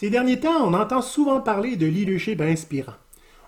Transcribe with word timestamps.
Ces 0.00 0.08
derniers 0.08 0.40
temps, 0.40 0.66
on 0.66 0.72
entend 0.72 1.02
souvent 1.02 1.42
parler 1.42 1.76
de 1.76 1.84
leadership 1.84 2.40
inspirant. 2.40 2.94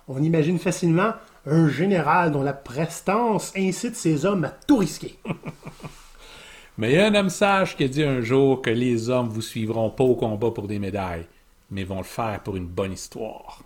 On 0.06 0.22
imagine 0.22 0.58
facilement 0.58 1.14
un 1.46 1.70
général 1.70 2.30
dont 2.30 2.42
la 2.42 2.52
prestance 2.52 3.54
incite 3.56 3.96
ses 3.96 4.26
hommes 4.26 4.44
à 4.44 4.50
tout 4.50 4.76
risquer. 4.76 5.18
Mais 6.76 6.92
il 6.92 6.96
y 6.96 7.00
a 7.00 7.06
un 7.06 7.14
homme 7.14 7.30
sage 7.30 7.74
qui 7.74 7.84
a 7.84 7.88
dit 7.88 8.02
un 8.02 8.20
jour 8.20 8.60
que 8.60 8.68
les 8.68 9.08
hommes 9.08 9.30
vous 9.30 9.40
suivront 9.40 9.88
pas 9.88 10.04
au 10.04 10.14
combat 10.14 10.50
pour 10.50 10.68
des 10.68 10.78
médailles, 10.78 11.24
mais 11.70 11.84
vont 11.84 11.96
le 11.96 12.02
faire 12.02 12.40
pour 12.40 12.56
une 12.56 12.66
bonne 12.66 12.92
histoire. 12.92 13.62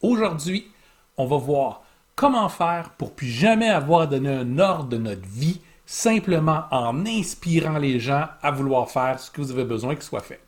Aujourd'hui, 0.00 0.68
on 1.18 1.26
va 1.26 1.36
voir 1.36 1.82
comment 2.16 2.48
faire 2.48 2.88
pour 2.96 3.12
plus 3.12 3.28
jamais 3.28 3.68
avoir 3.68 4.08
donné 4.08 4.30
un 4.30 4.58
ordre 4.58 4.88
de 4.88 4.96
notre 4.96 5.28
vie 5.28 5.60
simplement 5.84 6.64
en 6.70 7.04
inspirant 7.04 7.76
les 7.76 8.00
gens 8.00 8.28
à 8.40 8.50
vouloir 8.50 8.90
faire 8.90 9.20
ce 9.20 9.30
que 9.30 9.42
vous 9.42 9.50
avez 9.50 9.64
besoin 9.64 9.94
qu'il 9.94 10.04
soit 10.04 10.20
fait. 10.20 10.40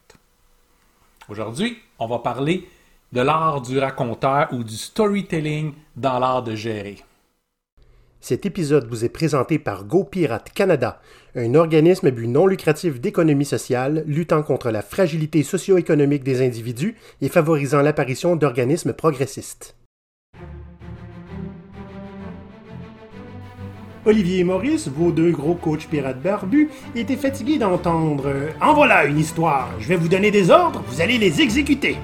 Aujourd'hui, 1.29 1.79
on 1.99 2.07
va 2.07 2.19
parler 2.19 2.69
de 3.13 3.21
l'art 3.21 3.63
du 3.63 3.79
raconteur 3.79 4.49
ou 4.53 4.63
du 4.63 4.77
storytelling 4.77 5.73
dans 5.97 6.19
l'art 6.19 6.43
de 6.43 6.55
gérer. 6.55 6.99
Cet 8.21 8.47
épisode 8.47 8.89
vous 8.89 9.05
est 9.05 9.11
présenté 9.11 9.59
par 9.59 9.85
GoPirate 9.85 10.51
Canada, 10.53 11.01
un 11.35 11.55
organisme 11.55 12.07
à 12.07 12.11
but 12.11 12.27
non 12.27 12.47
lucratif 12.47 13.01
d'économie 13.01 13.45
sociale 13.45 14.03
luttant 14.07 14.43
contre 14.43 14.71
la 14.71 14.83
fragilité 14.83 15.43
socio-économique 15.43 16.25
des 16.25 16.45
individus 16.45 16.97
et 17.21 17.29
favorisant 17.29 17.83
l'apparition 17.83 18.37
d'organismes 18.37 18.95
progressistes. 18.95 19.77
Olivier 24.07 24.41
et 24.41 24.45
Maurice, 24.45 24.89
vos 24.89 25.11
deux 25.13 25.31
gros 25.31 25.55
coachs 25.55 25.87
pirates 25.89 26.21
barbus, 26.21 26.69
étaient 26.95 27.17
fatigués 27.17 27.57
d'entendre 27.57 28.25
euh, 28.27 28.51
En 28.61 28.75
voilà 28.75 29.07
une 29.07 29.19
histoire, 29.19 29.71
je 29.79 29.89
vais 29.89 29.97
vous 29.97 30.09
donner 30.09 30.31
des 30.31 30.51
ordres, 30.51 30.83
vous 30.89 31.01
allez 31.01 31.17
les 31.17 31.41
exécuter. 31.41 31.97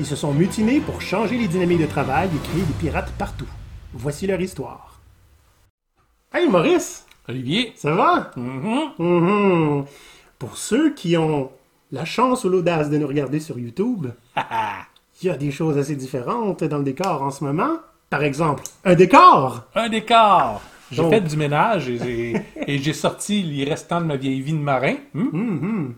Ils 0.00 0.06
se 0.06 0.16
sont 0.16 0.32
mutinés 0.32 0.80
pour 0.80 1.02
changer 1.02 1.36
les 1.36 1.48
dynamiques 1.48 1.82
de 1.82 1.86
travail 1.86 2.28
et 2.34 2.48
créer 2.48 2.62
des 2.62 2.72
pirates 2.80 3.12
partout. 3.18 3.46
Voici 3.92 4.26
leur 4.26 4.40
histoire. 4.40 4.98
Hey 6.32 6.48
Maurice, 6.48 7.04
Olivier? 7.28 7.74
ça 7.76 7.92
va? 7.92 8.30
Mhm. 8.36 8.92
Mhm. 8.98 9.84
Pour 10.38 10.56
ceux 10.56 10.94
qui 10.94 11.18
ont 11.18 11.50
la 11.90 12.06
chance 12.06 12.44
ou 12.44 12.48
l'audace 12.48 12.88
de 12.88 12.96
nous 12.96 13.06
regarder 13.06 13.40
sur 13.40 13.58
YouTube, 13.58 14.06
il 15.22 15.26
y 15.26 15.30
a 15.30 15.36
des 15.36 15.50
choses 15.50 15.76
assez 15.76 15.96
différentes 15.96 16.64
dans 16.64 16.78
le 16.78 16.84
décor 16.84 17.22
en 17.22 17.30
ce 17.30 17.44
moment. 17.44 17.76
Par 18.08 18.22
exemple, 18.22 18.62
un 18.86 18.94
décor! 18.94 19.64
Un 19.74 19.90
décor! 19.90 20.62
J'ai 20.92 21.02
Donc- 21.02 21.10
fait 21.12 21.20
du 21.22 21.36
ménage 21.36 21.88
et 21.88 21.98
j'ai, 21.98 22.36
et 22.68 22.78
j'ai 22.78 22.92
sorti 22.92 23.42
les 23.42 23.64
restants 23.64 24.00
de 24.00 24.06
ma 24.06 24.16
vieille 24.16 24.40
vie 24.42 24.52
de 24.52 24.58
marin. 24.58 24.96
Hmm? 25.14 25.28
Mhm. 25.32 25.94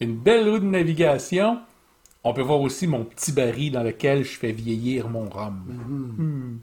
Une 0.00 0.16
belle 0.16 0.50
roue 0.50 0.58
de 0.58 0.64
navigation. 0.66 1.58
On 2.24 2.32
peut 2.34 2.42
voir 2.42 2.60
aussi 2.60 2.86
mon 2.86 3.04
petit 3.04 3.32
baril 3.32 3.72
dans 3.72 3.82
lequel 3.82 4.24
je 4.24 4.36
fais 4.36 4.50
vieillir 4.52 5.08
mon 5.08 5.28
rhum. 5.28 6.60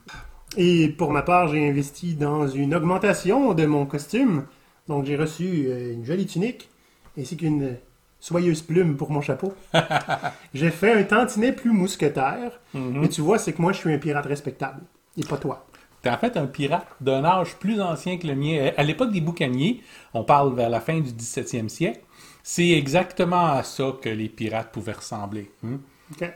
Et 0.57 0.89
pour 0.89 1.11
ma 1.11 1.21
part, 1.21 1.47
j'ai 1.47 1.69
investi 1.69 2.15
dans 2.15 2.47
une 2.47 2.75
augmentation 2.75 3.53
de 3.53 3.65
mon 3.65 3.85
costume. 3.85 4.43
Donc 4.87 5.05
j'ai 5.05 5.15
reçu 5.15 5.67
euh, 5.67 5.93
une 5.93 6.03
jolie 6.03 6.25
tunique 6.25 6.69
ainsi 7.17 7.37
qu'une 7.37 7.77
soyeuse 8.19 8.61
plume 8.61 8.97
pour 8.97 9.11
mon 9.11 9.21
chapeau. 9.21 9.53
j'ai 10.53 10.71
fait 10.71 10.93
un 10.93 11.03
tantinet 11.03 11.53
plus 11.53 11.71
mousquetaire. 11.71 12.59
Mais 12.73 13.07
tu 13.07 13.21
vois, 13.21 13.37
c'est 13.37 13.53
que 13.53 13.61
moi, 13.61 13.71
je 13.71 13.77
suis 13.77 13.93
un 13.93 13.97
pirate 13.97 14.25
respectable. 14.25 14.81
Et 15.17 15.23
pas 15.23 15.37
toi. 15.37 15.65
T'es 16.01 16.09
en 16.09 16.17
fait 16.17 16.35
un 16.37 16.47
pirate 16.47 16.87
d'un 16.99 17.23
âge 17.23 17.55
plus 17.57 17.79
ancien 17.81 18.17
que 18.17 18.25
le 18.27 18.35
mien. 18.35 18.71
À 18.77 18.83
l'époque 18.83 19.11
des 19.11 19.21
boucaniers, 19.21 19.81
on 20.13 20.23
parle 20.23 20.55
vers 20.55 20.69
la 20.69 20.79
fin 20.81 20.99
du 20.99 21.11
17e 21.11 21.69
siècle, 21.69 22.01
c'est 22.43 22.69
exactement 22.71 23.45
à 23.47 23.61
ça 23.63 23.93
que 24.01 24.09
les 24.09 24.27
pirates 24.29 24.71
pouvaient 24.71 24.93
ressembler. 24.93 25.51
hmm? 25.61 25.75
OK. 26.13 26.31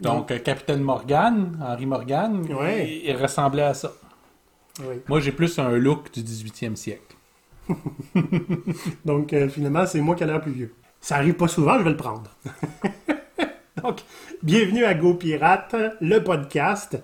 Donc, 0.00 0.30
euh, 0.32 0.38
Capitaine 0.38 0.80
Morgan, 0.82 1.56
Henry 1.62 1.86
Morgan, 1.86 2.44
Ouais. 2.52 2.88
il, 3.04 3.10
il 3.10 3.16
ressemblait 3.16 3.62
à 3.62 3.74
ça. 3.74 3.92
Moi, 5.08 5.20
j'ai 5.20 5.30
plus 5.32 5.58
un 5.58 5.70
look 5.70 6.12
du 6.12 6.20
18e 6.22 6.74
siècle. 6.76 7.14
Donc, 9.04 9.32
euh, 9.32 9.48
finalement, 9.48 9.86
c'est 9.86 10.00
moi 10.00 10.14
qui 10.16 10.24
a 10.24 10.26
l'air 10.26 10.40
plus 10.40 10.52
vieux. 10.52 10.74
Ça 11.00 11.16
arrive 11.16 11.34
pas 11.34 11.48
souvent, 11.48 11.78
je 11.78 11.84
vais 11.84 11.90
le 11.90 11.96
prendre. 11.96 12.30
Donc, 13.82 14.00
bienvenue 14.42 14.84
à 14.84 14.94
Go 14.94 15.14
Pirate, 15.14 15.74
le 16.00 16.18
podcast. 16.22 16.98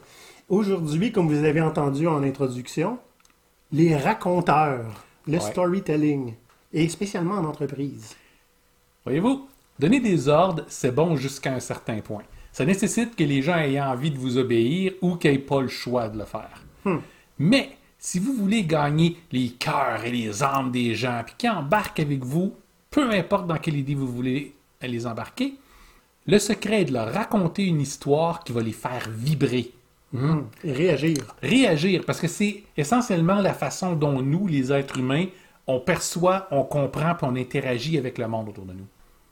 Aujourd'hui, 0.50 1.12
comme 1.12 1.28
vous 1.28 1.44
avez 1.44 1.60
entendu 1.60 2.08
en 2.08 2.24
introduction, 2.24 2.98
les 3.70 3.96
raconteurs, 3.96 5.04
le 5.28 5.34
Ouais. 5.34 5.40
storytelling, 5.40 6.34
et 6.72 6.88
spécialement 6.88 7.34
en 7.36 7.44
entreprise. 7.44 8.16
Voyez-vous, 9.04 9.46
donner 9.78 10.00
des 10.00 10.28
ordres, 10.28 10.64
c'est 10.66 10.92
bon 10.92 11.14
jusqu'à 11.16 11.54
un 11.54 11.60
certain 11.60 12.00
point. 12.00 12.24
Ça 12.50 12.64
nécessite 12.64 13.14
que 13.14 13.22
les 13.22 13.42
gens 13.42 13.58
aient 13.58 13.80
envie 13.80 14.10
de 14.10 14.18
vous 14.18 14.38
obéir 14.38 14.92
ou 15.02 15.14
qu'ils 15.14 15.30
n'aient 15.30 15.38
pas 15.38 15.60
le 15.60 15.68
choix 15.68 16.08
de 16.08 16.18
le 16.18 16.24
faire. 16.24 16.64
Mais 17.38 17.70
si 17.96 18.18
vous 18.18 18.32
voulez 18.34 18.64
gagner 18.64 19.18
les 19.30 19.50
cœurs 19.50 20.04
et 20.04 20.10
les 20.10 20.42
âmes 20.42 20.72
des 20.72 20.96
gens, 20.96 21.22
puis 21.24 21.36
qu'ils 21.38 21.50
embarquent 21.50 22.00
avec 22.00 22.24
vous, 22.24 22.54
peu 22.90 23.08
importe 23.12 23.46
dans 23.46 23.58
quelle 23.58 23.76
idée 23.76 23.94
vous 23.94 24.08
voulez 24.08 24.52
les 24.82 25.06
embarquer, 25.06 25.54
le 26.26 26.40
secret 26.40 26.82
est 26.82 26.86
de 26.86 26.92
leur 26.92 27.12
raconter 27.12 27.66
une 27.66 27.80
histoire 27.80 28.42
qui 28.42 28.50
va 28.52 28.62
les 28.62 28.72
faire 28.72 29.08
vibrer, 29.08 29.70
Et 30.64 30.72
réagir. 30.72 31.18
réagir, 31.42 32.02
parce 32.04 32.20
que 32.20 32.26
c'est 32.26 32.64
essentiellement 32.76 33.40
la 33.40 33.54
façon 33.54 33.94
dont 33.94 34.20
nous, 34.20 34.46
les 34.46 34.72
êtres 34.72 34.98
humains, 34.98 35.26
on 35.66 35.78
perçoit, 35.78 36.48
on 36.50 36.64
comprend, 36.64 37.14
puis 37.14 37.26
on 37.30 37.36
interagit 37.36 37.96
avec 37.96 38.18
le 38.18 38.26
monde 38.26 38.48
autour 38.48 38.64
de 38.64 38.72
nous. 38.72 38.86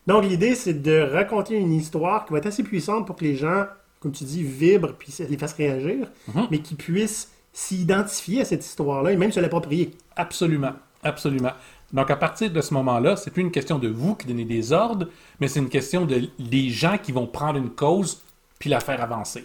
Donc, 0.07 0.25
l'idée, 0.25 0.55
c'est 0.55 0.75
de 0.75 1.01
raconter 1.01 1.57
une 1.57 1.73
histoire 1.73 2.25
qui 2.25 2.33
va 2.33 2.39
être 2.39 2.47
assez 2.47 2.63
puissante 2.63 3.07
pour 3.07 3.17
que 3.17 3.25
les 3.25 3.37
gens, 3.37 3.65
comme 4.01 4.13
tu 4.13 4.25
dis, 4.25 4.43
vibrent 4.43 4.95
puis 4.97 5.13
les 5.29 5.37
fassent 5.37 5.55
réagir, 5.55 6.09
mais 6.51 6.61
qui 6.61 6.77
puissent 6.77 7.33
s'identifier 7.53 8.43
à 8.43 8.45
cette 8.45 8.65
histoire-là 8.65 9.13
et 9.13 9.17
même 9.17 9.33
se 9.33 9.41
l'approprier. 9.41 9.91
Absolument, 10.17 10.73
absolument. 11.03 11.53
Donc 11.93 12.11
à 12.11 12.17
partir 12.17 12.51
de 12.51 12.61
ce 12.61 12.73
moment-là, 12.75 13.17
c'est 13.17 13.31
plus 13.31 13.43
une 13.43 13.51
question 13.51 13.79
de 13.79 13.89
vous 13.89 14.15
qui 14.15 14.27
donnez 14.27 14.45
des 14.45 14.73
ordres, 14.73 15.09
mais 15.41 15.49
c'est 15.49 15.59
une 15.59 15.69
question 15.69 16.05
de 16.05 16.29
des 16.39 16.69
gens 16.69 16.99
qui 16.99 17.13
vont 17.13 17.27
prendre 17.27 17.59
une 17.59 17.71
cause 17.71 18.23
puis 18.59 18.71
la 18.71 18.81
faire 18.81 19.03
avancer. 19.03 19.45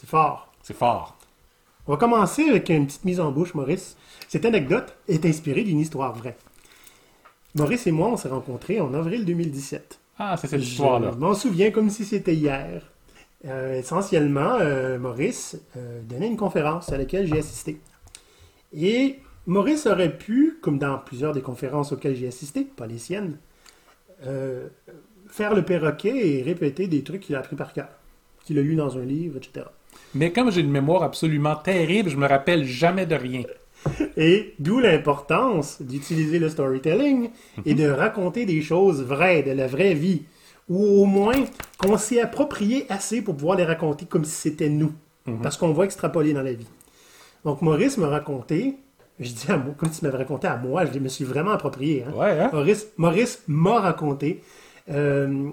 C'est 0.00 0.08
fort. 0.08 0.50
C'est 0.62 0.76
fort. 0.76 1.14
On 1.86 1.92
va 1.92 1.98
commencer 1.98 2.48
avec 2.48 2.70
une 2.70 2.86
petite 2.86 3.04
mise 3.04 3.20
en 3.20 3.30
bouche, 3.32 3.52
Maurice. 3.52 3.98
Cette 4.28 4.46
anecdote 4.46 4.96
est 5.08 5.26
inspirée 5.26 5.62
d'une 5.62 5.78
histoire 5.78 6.14
vraie. 6.14 6.38
Maurice 7.54 7.86
et 7.86 7.90
moi, 7.92 8.08
on 8.08 8.16
s'est 8.16 8.28
rencontrés 8.28 8.80
en 8.80 8.94
avril 8.94 9.26
2017. 9.26 9.98
Ah, 10.18 10.36
c'est 10.38 10.46
cette 10.46 10.60
Je 10.60 10.64
histoire-là. 10.70 11.12
m'en 11.12 11.34
souviens 11.34 11.70
comme 11.70 11.90
si 11.90 12.06
c'était 12.06 12.34
hier. 12.34 12.90
Euh, 13.44 13.78
essentiellement, 13.78 14.54
euh, 14.60 14.98
Maurice 14.98 15.58
euh, 15.76 16.00
donnait 16.02 16.28
une 16.28 16.36
conférence 16.38 16.90
à 16.92 16.96
laquelle 16.96 17.26
j'ai 17.26 17.38
assisté. 17.38 17.78
Et 18.72 19.18
Maurice 19.46 19.86
aurait 19.86 20.16
pu, 20.16 20.58
comme 20.62 20.78
dans 20.78 20.96
plusieurs 20.96 21.34
des 21.34 21.42
conférences 21.42 21.92
auxquelles 21.92 22.16
j'ai 22.16 22.28
assisté, 22.28 22.64
pas 22.64 22.86
les 22.86 22.98
siennes, 22.98 23.36
faire 24.22 25.54
le 25.54 25.62
perroquet 25.62 26.38
et 26.38 26.42
répéter 26.42 26.86
des 26.86 27.02
trucs 27.02 27.20
qu'il 27.22 27.34
a 27.36 27.40
appris 27.40 27.56
par 27.56 27.74
cœur, 27.74 27.88
qu'il 28.44 28.58
a 28.58 28.62
lu 28.62 28.76
dans 28.76 28.96
un 28.96 29.02
livre, 29.04 29.36
etc. 29.36 29.66
Mais 30.14 30.32
comme 30.32 30.50
j'ai 30.50 30.60
une 30.60 30.70
mémoire 30.70 31.02
absolument 31.02 31.56
terrible, 31.56 32.10
je 32.10 32.16
me 32.16 32.26
rappelle 32.26 32.64
jamais 32.64 33.06
de 33.06 33.14
rien. 33.14 33.42
Et 34.16 34.54
d'où 34.58 34.78
l'importance 34.78 35.80
d'utiliser 35.80 36.38
le 36.38 36.48
storytelling 36.50 37.30
et 37.64 37.74
de 37.74 37.88
raconter 37.88 38.44
des 38.44 38.60
choses 38.60 39.02
vraies, 39.02 39.42
de 39.42 39.52
la 39.52 39.66
vraie 39.66 39.94
vie, 39.94 40.22
ou 40.68 41.02
au 41.02 41.04
moins 41.06 41.44
qu'on 41.78 41.96
s'est 41.96 42.20
approprié 42.20 42.86
assez 42.88 43.22
pour 43.22 43.36
pouvoir 43.36 43.56
les 43.56 43.64
raconter 43.64 44.04
comme 44.04 44.24
si 44.24 44.32
c'était 44.32 44.68
nous, 44.68 44.92
parce 45.42 45.56
qu'on 45.56 45.72
va 45.72 45.84
extrapoler 45.84 46.32
dans 46.32 46.42
la 46.42 46.52
vie. 46.52 46.66
Donc 47.44 47.62
Maurice 47.62 47.96
m'a 47.96 48.08
raconté, 48.08 48.74
je 49.18 49.32
dis 49.32 49.46
à 49.50 49.56
moi, 49.56 49.74
comme 49.78 49.90
tu 49.90 50.04
m'avais 50.04 50.18
raconté 50.18 50.46
à 50.46 50.56
moi, 50.56 50.84
je 50.84 50.98
me 50.98 51.08
suis 51.08 51.24
vraiment 51.24 51.52
approprié. 51.52 52.04
hein. 52.06 52.12
Ouais, 52.14 52.38
hein? 52.38 52.50
Maurice, 52.52 52.88
Maurice 52.98 53.42
m'a 53.48 53.80
raconté 53.80 54.42
euh, 54.90 55.48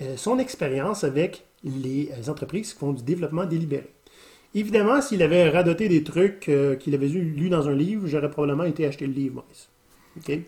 euh, 0.00 0.16
son 0.16 0.38
expérience 0.38 1.02
avec 1.02 1.44
les 1.64 2.10
euh, 2.12 2.30
entreprises 2.30 2.72
qui 2.72 2.78
font 2.78 2.92
du 2.92 3.02
développement 3.02 3.44
délibéré. 3.44 3.88
Évidemment, 4.54 5.00
s'il 5.00 5.22
avait 5.22 5.48
radoté 5.48 5.88
des 5.88 6.04
trucs 6.04 6.48
euh, 6.48 6.76
qu'il 6.76 6.94
avait 6.94 7.08
lu 7.08 7.22
lus 7.22 7.48
dans 7.48 7.68
un 7.68 7.74
livre, 7.74 8.06
j'aurais 8.06 8.30
probablement 8.30 8.64
été 8.64 8.86
acheter 8.86 9.06
le 9.06 9.12
livre, 9.12 9.36
Maurice. 9.36 9.68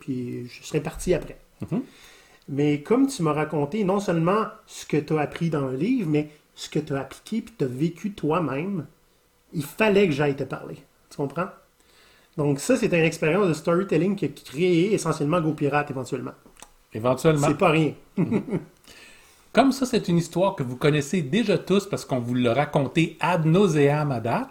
Puis 0.00 0.46
je 0.46 0.64
serais 0.64 0.80
parti 0.80 1.12
après. 1.12 1.38
Mhm. 1.62 1.82
Mais 2.48 2.80
comme 2.82 3.08
tu 3.08 3.22
m'as 3.22 3.32
raconté 3.32 3.82
non 3.82 3.98
seulement 3.98 4.44
ce 4.66 4.86
que 4.86 4.96
tu 4.96 5.16
as 5.16 5.20
appris 5.20 5.50
dans 5.50 5.66
le 5.66 5.76
livre, 5.76 6.08
mais 6.08 6.30
ce 6.54 6.68
que 6.68 6.78
tu 6.78 6.94
as 6.94 7.00
appliqué 7.00 7.42
puis 7.42 7.54
tu 7.58 7.64
as 7.64 7.68
vécu 7.68 8.12
toi-même, 8.12 8.86
il 9.52 9.64
fallait 9.64 10.06
que 10.06 10.12
j'aille 10.12 10.36
te 10.36 10.44
parler. 10.44 10.76
Tu 11.10 11.16
comprends? 11.16 11.48
Donc 12.36 12.60
ça, 12.60 12.76
c'est 12.76 12.86
une 12.86 13.04
expérience 13.04 13.48
de 13.48 13.54
storytelling 13.54 14.14
qui 14.14 14.26
a 14.26 14.28
créé 14.28 14.92
essentiellement 14.92 15.40
GoPirate 15.40 15.90
éventuellement. 15.90 16.34
Éventuellement. 16.92 17.48
C'est 17.48 17.58
pas 17.58 17.70
rien. 17.70 17.94
Comme 19.56 19.72
ça, 19.72 19.86
c'est 19.86 20.08
une 20.08 20.18
histoire 20.18 20.54
que 20.54 20.62
vous 20.62 20.76
connaissez 20.76 21.22
déjà 21.22 21.56
tous 21.56 21.86
parce 21.86 22.04
qu'on 22.04 22.18
vous 22.18 22.34
l'a 22.34 22.52
raconté 22.52 23.16
ad 23.20 23.46
nauseam 23.46 24.12
à 24.12 24.20
date. 24.20 24.50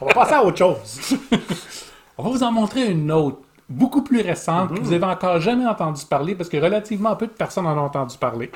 On 0.00 0.06
va 0.06 0.14
passer 0.14 0.32
à 0.32 0.42
autre 0.42 0.56
chose. 0.56 1.14
On 2.16 2.22
va 2.22 2.30
vous 2.30 2.42
en 2.42 2.52
montrer 2.52 2.90
une 2.90 3.12
autre 3.12 3.36
beaucoup 3.68 4.00
plus 4.00 4.22
récente, 4.22 4.74
que 4.74 4.80
vous 4.80 4.94
avez 4.94 5.04
encore 5.04 5.42
jamais 5.42 5.66
entendu 5.66 6.06
parler, 6.06 6.34
parce 6.34 6.48
que 6.48 6.56
relativement 6.56 7.14
peu 7.16 7.26
de 7.26 7.32
personnes 7.32 7.66
en 7.66 7.76
ont 7.76 7.84
entendu 7.84 8.16
parler. 8.16 8.50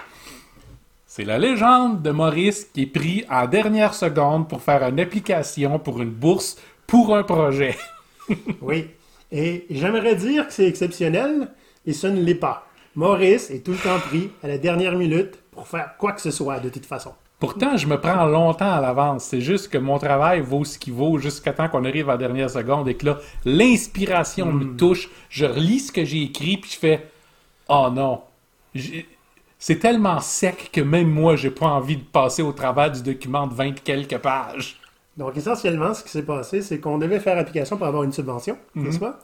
C'est 1.07 1.25
la 1.25 1.39
légende 1.39 2.01
de 2.01 2.11
Maurice 2.11 2.65
qui 2.73 2.85
est 2.85 2.87
pris 2.87 3.27
en 3.31 3.47
dernière 3.47 3.93
seconde 3.93 4.49
pour 4.49 4.63
faire 4.63 4.89
une 4.89 5.01
application 5.01 5.79
pour 5.79 6.01
une 6.01 6.13
bourse 6.13 6.57
pour 6.87 7.15
un 7.15 7.25
projet. 7.25 7.77
Oui. 8.63 8.89
Et 9.31 9.67
j'aimerais 9.69 10.15
dire 10.15 10.47
que 10.47 10.53
c'est 10.55 10.67
exceptionnel, 10.67 11.51
et 11.85 11.93
ce 11.93 12.07
ne 12.07 12.23
l'est 12.23 12.35
pas. 12.35 12.67
Maurice 12.97 13.51
est 13.51 13.65
tout 13.65 13.73
le 13.73 13.79
temps 13.79 13.99
pris 13.99 14.31
à 14.43 14.49
la 14.49 14.59
dernière 14.59 14.97
minute 14.97 15.39
pour 15.51 15.67
faire 15.67 15.97
quoi 15.99 16.13
que 16.13 16.21
ce 16.21 16.31
soit, 16.31 16.61
de 16.61 16.69
toute 16.69 16.87
façon. 16.87 17.13
Pourtant, 17.41 17.77
je 17.77 17.87
me 17.87 18.01
prends 18.01 18.27
longtemps 18.27 18.73
à 18.73 18.81
l'avance. 18.81 19.25
C'est 19.25 19.41
juste 19.41 19.69
que 19.69 19.79
mon 19.79 19.99
travail 19.99 20.41
vaut 20.41 20.65
ce 20.65 20.79
qu'il 20.79 20.93
vaut 20.93 21.19
jusqu'à 21.19 21.53
temps 21.53 21.69
qu'on 21.69 21.85
arrive 21.85 22.09
à 22.09 22.13
la 22.13 22.19
dernière 22.19 22.49
seconde 22.49 22.89
et 22.89 22.95
que 22.95 23.07
là, 23.07 23.19
l'inspiration 23.45 24.53
me 24.53 24.77
touche. 24.77 25.11
Je 25.29 25.45
relis 25.45 25.81
ce 25.81 25.93
que 25.93 26.05
j'ai 26.05 26.23
écrit 26.23 26.57
puis 26.57 26.71
je 26.71 26.79
fais 26.79 27.07
Oh 27.69 27.89
non. 27.93 28.23
C'est 29.59 29.79
tellement 29.79 30.21
sec 30.21 30.71
que 30.73 30.81
même 30.81 31.11
moi, 31.11 31.37
j'ai 31.37 31.51
pas 31.51 31.67
envie 31.67 31.97
de 31.97 32.05
passer 32.05 32.43
au 32.43 32.53
travers 32.53 32.93
du 32.93 33.03
document 33.03 33.47
de 33.47 33.55
20 33.55 33.83
quelques 33.83 34.19
pages. 34.19 34.79
Donc, 35.17 35.37
essentiellement, 35.37 35.95
ce 35.95 36.03
qui 36.03 36.11
s'est 36.11 36.25
passé, 36.25 36.61
c'est 36.63 36.81
qu'on 36.81 36.99
devait 36.99 37.21
faire 37.21 37.39
application 37.39 37.77
pour 37.77 37.87
avoir 37.87 38.03
une 38.03 38.13
subvention, 38.13 38.59
n'est-ce 38.75 38.99
pas? 38.99 39.19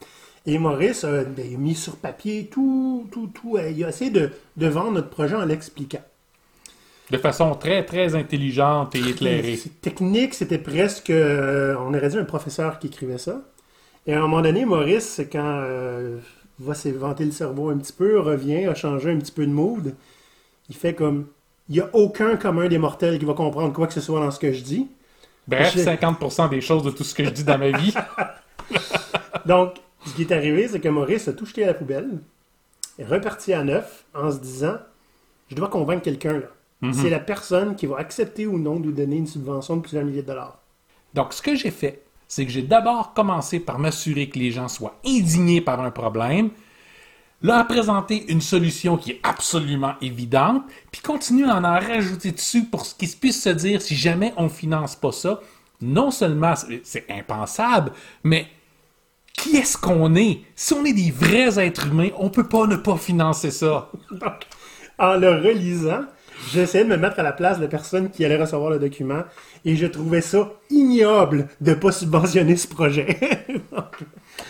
Et 0.46 0.58
Maurice 0.58 1.04
a 1.04 1.24
ben, 1.24 1.56
mis 1.58 1.74
sur 1.74 1.96
papier 1.96 2.46
tout, 2.50 3.06
tout, 3.12 3.28
tout. 3.28 3.56
euh, 3.56 3.70
Il 3.70 3.84
a 3.84 3.88
essayé 3.90 4.10
de, 4.10 4.30
de 4.56 4.66
vendre 4.68 4.92
notre 4.92 5.10
projet 5.10 5.36
en 5.36 5.44
l'expliquant. 5.44 6.02
De 7.10 7.18
façon 7.18 7.54
très, 7.56 7.84
très 7.84 8.14
intelligente 8.14 8.94
et 8.94 9.00
éclairée. 9.00 9.58
Technique, 9.82 10.34
c'était 10.34 10.58
presque. 10.58 11.10
euh, 11.10 11.74
on 11.80 11.92
aurait 11.92 12.08
dit 12.08 12.18
un 12.18 12.24
professeur 12.24 12.78
qui 12.78 12.86
écrivait 12.86 13.18
ça. 13.18 13.42
Et 14.06 14.14
à 14.14 14.18
un 14.18 14.22
moment 14.22 14.40
donné, 14.40 14.64
Maurice, 14.64 15.20
quand 15.30 15.60
euh, 15.64 16.18
va 16.58 16.74
s'éventer 16.74 17.24
le 17.24 17.32
cerveau 17.32 17.70
un 17.70 17.76
petit 17.78 17.92
peu, 17.92 18.18
revient, 18.20 18.66
a 18.66 18.74
changé 18.74 19.10
un 19.10 19.18
petit 19.18 19.32
peu 19.32 19.44
de 19.46 19.52
mood, 19.52 19.94
il 20.68 20.76
fait 20.76 20.94
comme. 20.94 21.26
Il 21.68 21.74
n'y 21.74 21.80
a 21.80 21.90
aucun 21.92 22.36
commun 22.36 22.66
des 22.68 22.78
mortels 22.78 23.18
qui 23.20 23.24
va 23.24 23.34
comprendre 23.34 23.72
quoi 23.72 23.86
que 23.86 23.92
ce 23.92 24.00
soit 24.00 24.18
dans 24.18 24.30
ce 24.32 24.40
que 24.40 24.52
je 24.52 24.62
dis. 24.62 24.88
Bref, 25.46 25.74
Je- 25.76 25.80
50% 25.80 26.48
des 26.48 26.60
choses 26.60 26.82
de 26.82 26.90
tout 26.90 27.04
ce 27.04 27.14
que 27.14 27.24
je 27.24 27.30
dis 27.30 27.44
dans 27.44 27.58
ma 27.58 27.70
vie. 27.70 27.94
Donc, 29.46 29.74
ce 30.04 30.14
qui 30.14 30.22
est 30.22 30.32
arrivé, 30.32 30.68
c'est 30.68 30.80
que 30.80 30.88
Maurice 30.88 31.28
a 31.28 31.32
tout 31.32 31.46
jeté 31.46 31.64
à 31.64 31.68
la 31.68 31.74
poubelle, 31.74 32.18
est 32.98 33.04
reparti 33.04 33.52
à 33.52 33.64
neuf 33.64 34.04
en 34.14 34.30
se 34.30 34.38
disant 34.38 34.76
Je 35.48 35.56
dois 35.56 35.68
convaincre 35.68 36.02
quelqu'un 36.02 36.34
là. 36.34 36.48
C'est 36.92 37.10
la 37.10 37.20
personne 37.20 37.76
qui 37.76 37.84
va 37.84 37.98
accepter 37.98 38.46
ou 38.46 38.58
non 38.58 38.80
de 38.80 38.86
nous 38.86 38.92
donner 38.92 39.16
une 39.16 39.26
subvention 39.26 39.76
de 39.76 39.82
plusieurs 39.82 40.02
milliers 40.02 40.22
de 40.22 40.28
dollars. 40.28 40.58
Donc, 41.12 41.34
ce 41.34 41.42
que 41.42 41.54
j'ai 41.54 41.70
fait, 41.70 42.02
c'est 42.26 42.46
que 42.46 42.50
j'ai 42.50 42.62
d'abord 42.62 43.12
commencé 43.12 43.60
par 43.60 43.78
m'assurer 43.78 44.30
que 44.30 44.38
les 44.38 44.50
gens 44.50 44.68
soient 44.68 44.96
indignés 45.04 45.60
par 45.60 45.80
un 45.80 45.90
problème, 45.90 46.48
leur 47.42 47.66
présenter 47.66 48.30
une 48.32 48.40
solution 48.40 48.96
qui 48.96 49.10
est 49.12 49.20
absolument 49.22 49.94
évidente, 50.00 50.62
puis 50.90 51.02
continuer 51.02 51.50
à 51.50 51.56
en, 51.56 51.64
en 51.64 51.78
rajouter 51.78 52.32
dessus 52.32 52.64
pour 52.64 52.84
qu'ils 52.84 53.10
puissent 53.10 53.42
se 53.42 53.50
dire 53.50 53.82
si 53.82 53.94
jamais 53.94 54.32
on 54.38 54.44
ne 54.44 54.48
finance 54.48 54.96
pas 54.96 55.12
ça, 55.12 55.40
non 55.82 56.10
seulement 56.10 56.54
c'est 56.82 57.10
impensable, 57.10 57.92
mais 58.24 58.46
qui 59.34 59.56
est-ce 59.56 59.76
qu'on 59.78 60.14
est? 60.14 60.40
Si 60.54 60.74
on 60.74 60.84
est 60.84 60.92
des 60.92 61.10
vrais 61.10 61.58
êtres 61.64 61.88
humains, 61.88 62.10
on 62.18 62.30
peut 62.30 62.48
pas 62.48 62.66
ne 62.66 62.76
pas 62.76 62.96
financer 62.96 63.50
ça. 63.50 63.90
Donc, 64.10 64.46
en 64.98 65.16
le 65.16 65.30
relisant, 65.36 66.02
j'essayais 66.52 66.84
de 66.84 66.90
me 66.90 66.96
mettre 66.96 67.20
à 67.20 67.22
la 67.22 67.32
place 67.32 67.58
de 67.58 67.62
la 67.62 67.68
personne 67.68 68.10
qui 68.10 68.24
allait 68.24 68.40
recevoir 68.40 68.70
le 68.70 68.78
document 68.78 69.22
et 69.64 69.76
je 69.76 69.86
trouvais 69.86 70.20
ça 70.20 70.52
ignoble 70.68 71.48
de 71.60 71.70
ne 71.70 71.76
pas 71.76 71.92
subventionner 71.92 72.56
ce 72.56 72.68
projet. 72.68 73.06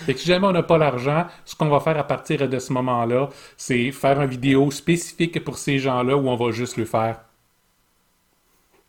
Fait 0.07 0.15
que 0.15 0.21
si 0.21 0.27
jamais 0.27 0.47
on 0.47 0.53
n'a 0.53 0.63
pas 0.63 0.79
l'argent, 0.79 1.27
ce 1.45 1.55
qu'on 1.55 1.69
va 1.69 1.81
faire 1.81 1.99
à 1.99 2.05
partir 2.05 2.49
de 2.49 2.59
ce 2.59 2.73
moment-là, 2.73 3.29
c'est 3.57 3.91
faire 3.93 4.21
une 4.21 4.31
vidéo 4.31 4.71
spécifique 4.71 5.43
pour 5.45 5.59
ces 5.59 5.79
gens-là 5.79 6.17
où 6.17 6.29
on 6.29 6.37
va 6.37 6.51
juste 6.53 6.77
le 6.77 6.85
faire. 6.85 7.21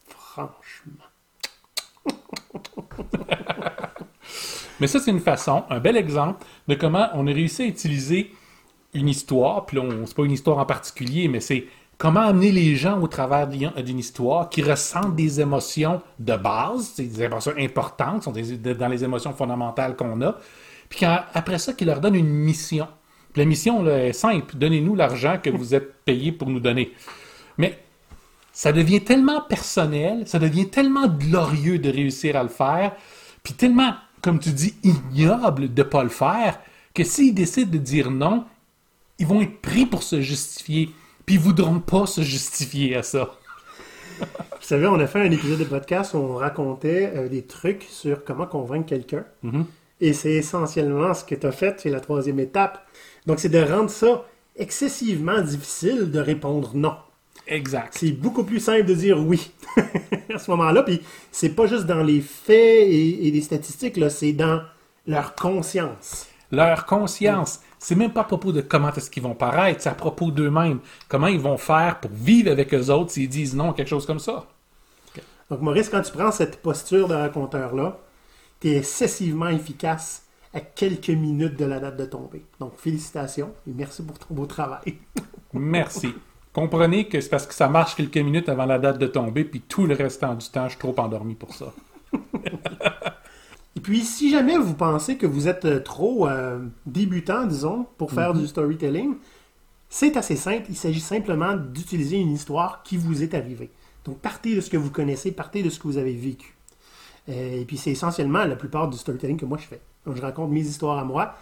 Franchement. 0.08 0.52
Mais 4.82 4.88
ça, 4.88 5.00
c'est 5.00 5.12
une 5.12 5.20
façon, 5.20 5.64
un 5.70 5.80
bel 5.80 5.96
exemple 5.96 6.44
de 6.68 6.74
comment 6.74 7.08
on 7.14 7.28
a 7.28 7.32
réussi 7.32 7.62
à 7.62 7.66
utiliser 7.66 8.34
une 8.96 9.08
histoire, 9.08 9.68
puis 9.68 9.78
là, 9.78 9.84
c'est 10.06 10.16
pas 10.16 10.26
une 10.26 10.32
histoire 10.32 10.58
en 10.58 10.66
particulier, 10.66 11.28
mais 11.28 11.40
c'est 11.40 11.68
comment 12.00 12.22
amener 12.22 12.52
les 12.52 12.76
gens 12.76 13.00
au 13.00 13.08
travers 13.08 13.48
d'une 13.48 14.00
histoire 14.00 14.50
qui 14.50 14.64
ressentent 14.64 15.16
des 15.16 15.40
émotions 15.40 16.02
de 16.18 16.36
base, 16.36 16.96
des 16.96 17.22
émotions 17.22 17.54
importantes, 17.60 18.24
sont 18.24 18.32
dans 18.34 18.88
les 18.88 19.04
émotions 19.04 19.34
fondamentales 19.34 19.96
qu'on 19.96 20.20
a, 20.24 20.38
puis 20.90 21.06
après 21.06 21.60
ça, 21.60 21.74
qui 21.74 21.86
leur 21.86 22.02
donne 22.02 22.16
une 22.16 22.28
mission. 22.28 22.88
Puis 23.34 23.44
la 23.44 23.46
mission 23.46 23.84
là, 23.84 24.08
est 24.08 24.14
simple, 24.14 24.58
donnez-nous 24.58 24.96
l'argent 24.96 25.38
que 25.42 25.52
vous 25.52 25.76
êtes 25.76 26.04
payé 26.06 26.32
pour 26.32 26.50
nous 26.50 26.60
donner. 26.60 26.92
Mais 27.60 27.78
ça 28.52 28.72
devient 28.72 29.02
tellement 29.02 29.42
personnel, 29.42 30.28
ça 30.28 30.40
devient 30.40 30.70
tellement 30.70 31.08
glorieux 31.08 31.78
de 31.78 31.92
réussir 31.92 32.36
à 32.36 32.42
le 32.42 32.50
faire, 32.50 32.94
puis 33.44 33.54
tellement, 33.54 33.94
comme 34.22 34.40
tu 34.40 34.52
dis, 34.52 34.76
ignoble 34.84 35.74
de 35.74 35.84
ne 35.84 35.88
pas 35.88 36.04
le 36.04 36.10
faire, 36.10 36.60
que 36.94 37.04
s'ils 37.04 37.34
décident 37.34 37.72
de 37.72 37.78
dire 37.78 38.12
non, 38.12 38.46
ils 39.20 39.28
vont 39.28 39.42
être 39.42 39.62
pris 39.62 39.86
pour 39.86 40.04
se 40.04 40.22
justifier, 40.22 40.90
puis 41.26 41.36
ils 41.36 41.42
voudront 41.42 41.80
pas 41.80 42.06
se 42.06 42.22
justifier 42.22 42.96
à 42.96 43.04
ça. 43.04 43.32
Vous 44.20 44.26
savez, 44.62 44.88
on 44.88 45.00
a 45.00 45.08
fait 45.08 45.22
un 45.22 45.32
épisode 45.32 45.60
de 45.60 45.64
podcast 45.64 46.14
où 46.14 46.18
on 46.18 46.36
racontait 46.36 47.12
euh, 47.16 47.30
des 47.30 47.44
trucs 47.44 47.84
sur 47.84 48.24
comment 48.24 48.46
convaincre 48.46 48.88
quelqu'un. 48.88 49.26
Et 50.00 50.14
c'est 50.14 50.34
essentiellement 50.34 51.14
ce 51.14 51.24
que 51.24 51.36
tu 51.36 51.46
as 51.46 51.52
fait, 51.52 51.80
c'est 51.80 51.90
la 51.90 52.00
troisième 52.00 52.40
étape. 52.40 52.86
Donc, 53.26 53.40
c'est 53.40 53.50
de 53.50 53.62
rendre 53.62 53.90
ça 53.90 54.26
excessivement 54.56 55.42
difficile 55.42 56.12
de 56.12 56.20
répondre 56.20 56.72
non. 56.76 56.96
Exact. 57.48 57.96
C'est 57.98 58.12
beaucoup 58.12 58.44
plus 58.44 58.60
simple 58.60 58.86
de 58.86 58.94
dire 58.94 59.20
oui 59.20 59.52
à 60.36 60.40
ce 60.40 60.52
moment-là. 60.52 60.84
Puis 60.84 61.02
c'est 61.32 61.56
pas 61.56 61.68
juste 61.68 61.86
dans 61.86 62.04
les 62.04 62.22
faits 62.22 62.56
et, 62.56 63.28
et 63.28 63.32
les 63.32 63.42
statistiques, 63.42 63.98
là, 63.98 64.10
c'est 64.10 64.34
dans 64.34 64.62
leur 65.08 65.36
conscience. 65.36 66.28
Leur 66.52 66.86
conscience, 66.86 67.62
c'est 67.80 67.96
même 67.96 68.12
pas 68.12 68.22
à 68.22 68.26
propos 68.26 68.52
de 68.52 68.62
comment 68.62 68.92
est-ce 68.94 69.10
qu'ils 69.10 69.24
vont 69.24 69.34
paraître, 69.34 69.82
c'est 69.82 69.90
à 69.90 69.96
propos 69.96 70.32
d'eux-mêmes. 70.32 70.80
Comment 71.08 71.28
ils 71.28 71.40
vont 71.40 71.58
faire 71.58 72.00
pour 72.00 72.12
vivre 72.12 72.52
avec 72.52 72.74
eux 72.74 72.90
autres 72.90 73.12
s'ils 73.12 73.30
disent 73.30 73.56
non, 73.56 73.74
quelque 73.74 73.88
chose 73.88 74.06
comme 74.06 74.20
ça. 74.20 74.46
Donc 75.50 75.62
Maurice, 75.62 75.90
quand 75.90 76.02
tu 76.02 76.12
prends 76.12 76.32
cette 76.32 76.62
posture 76.62 77.08
de 77.08 77.16
raconteur-là, 77.16 77.98
tu 78.60 78.70
es 78.70 78.78
excessivement 78.78 79.50
efficace 79.50 80.28
à 80.54 80.60
quelques 80.60 81.10
minutes 81.10 81.58
de 81.58 81.66
la 81.66 81.80
date 81.80 81.98
de 81.98 82.06
tombée. 82.06 82.46
Donc 82.60 82.78
félicitations 82.78 83.54
et 83.68 83.72
merci 83.74 84.04
pour 84.04 84.20
ton 84.20 84.34
beau 84.34 84.46
travail. 84.46 85.00
Merci. 85.54 86.14
Comprenez 86.54 87.08
que 87.08 87.22
c'est 87.22 87.30
parce 87.30 87.48
que 87.48 87.54
ça 87.54 87.70
marche 87.70 87.96
quelques 87.96 88.18
minutes 88.18 88.50
avant 88.50 88.66
la 88.66 88.78
date 88.78 88.98
de 88.98 89.08
tomber, 89.08 89.46
puis 89.46 89.62
tout 89.62 89.86
le 89.86 89.96
restant 89.96 90.36
du 90.36 90.48
temps, 90.50 90.66
je 90.66 90.72
suis 90.72 90.80
trop 90.80 90.96
endormi 90.98 91.34
pour 91.34 91.54
ça. 91.54 91.74
Et 93.76 93.80
puis, 93.82 94.02
si 94.02 94.30
jamais 94.30 94.58
vous 94.58 94.74
pensez 94.74 95.18
que 95.18 95.26
vous 95.26 95.48
êtes 95.48 95.64
euh, 95.64 95.80
trop 95.80 96.28
euh, 96.28 96.60
débutant, 96.86 97.46
disons, 97.46 97.86
pour 97.98 98.12
faire 98.12 98.34
du 98.34 98.48
storytelling, 98.48 99.16
c'est 99.90 100.18
assez 100.18 100.36
simple. 100.36 100.66
Il 100.70 100.76
s'agit 100.76 101.00
simplement 101.00 101.56
d'utiliser 101.56 102.18
une 102.18 102.34
histoire 102.34 102.84
qui 102.84 102.98
vous 102.98 103.24
est 103.24 103.34
arrivée. 103.34 103.70
Donc, 104.04 104.18
partez 104.18 104.56
de 104.56 104.62
ce 104.62 104.70
que 104.70 104.78
vous 104.78 104.90
connaissez, 104.90 105.32
partez 105.32 105.64
de 105.64 105.70
ce 105.70 105.80
que 105.80 105.88
vous 105.88 105.98
avez 105.98 106.16
vécu. 106.16 106.56
Euh, 107.30 107.62
et 107.62 107.66
puis, 107.66 107.78
c'est 107.78 107.92
essentiellement 107.92 108.44
la 108.44 108.56
plupart 108.56 108.90
du 108.90 108.98
storytelling 108.98 109.38
que 109.38 109.46
moi 109.46 109.58
je 109.58 109.68
fais. 109.68 109.82
Donc, 110.06 110.18
je 110.18 110.22
raconte 110.22 110.52
mes 110.52 110.62
histoires 110.62 110.98
à 110.98 111.06
moi. 111.06 111.36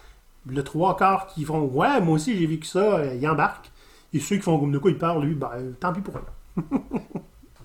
Le 0.46 0.64
trois 0.64 0.96
quarts 0.98 1.28
qui 1.28 1.44
font 1.44 1.62
Ouais, 1.62 2.00
moi 2.02 2.16
aussi 2.16 2.38
j'ai 2.38 2.46
vécu 2.46 2.66
ça, 2.66 2.98
euh, 2.98 3.16
ils 3.16 3.28
embarquent. 3.28 3.72
Et 4.14 4.20
ceux 4.20 4.38
qui 4.38 4.42
font 4.42 4.60
comme 4.60 4.72
de 4.72 4.78
quoi 4.78 4.92
ils 4.92 4.98
parlent, 4.98 5.24
lui, 5.24 5.36
ben, 5.36 5.74
tant 5.80 5.94
pis 5.94 6.02
pour 6.02 6.16
eux. 6.18 6.64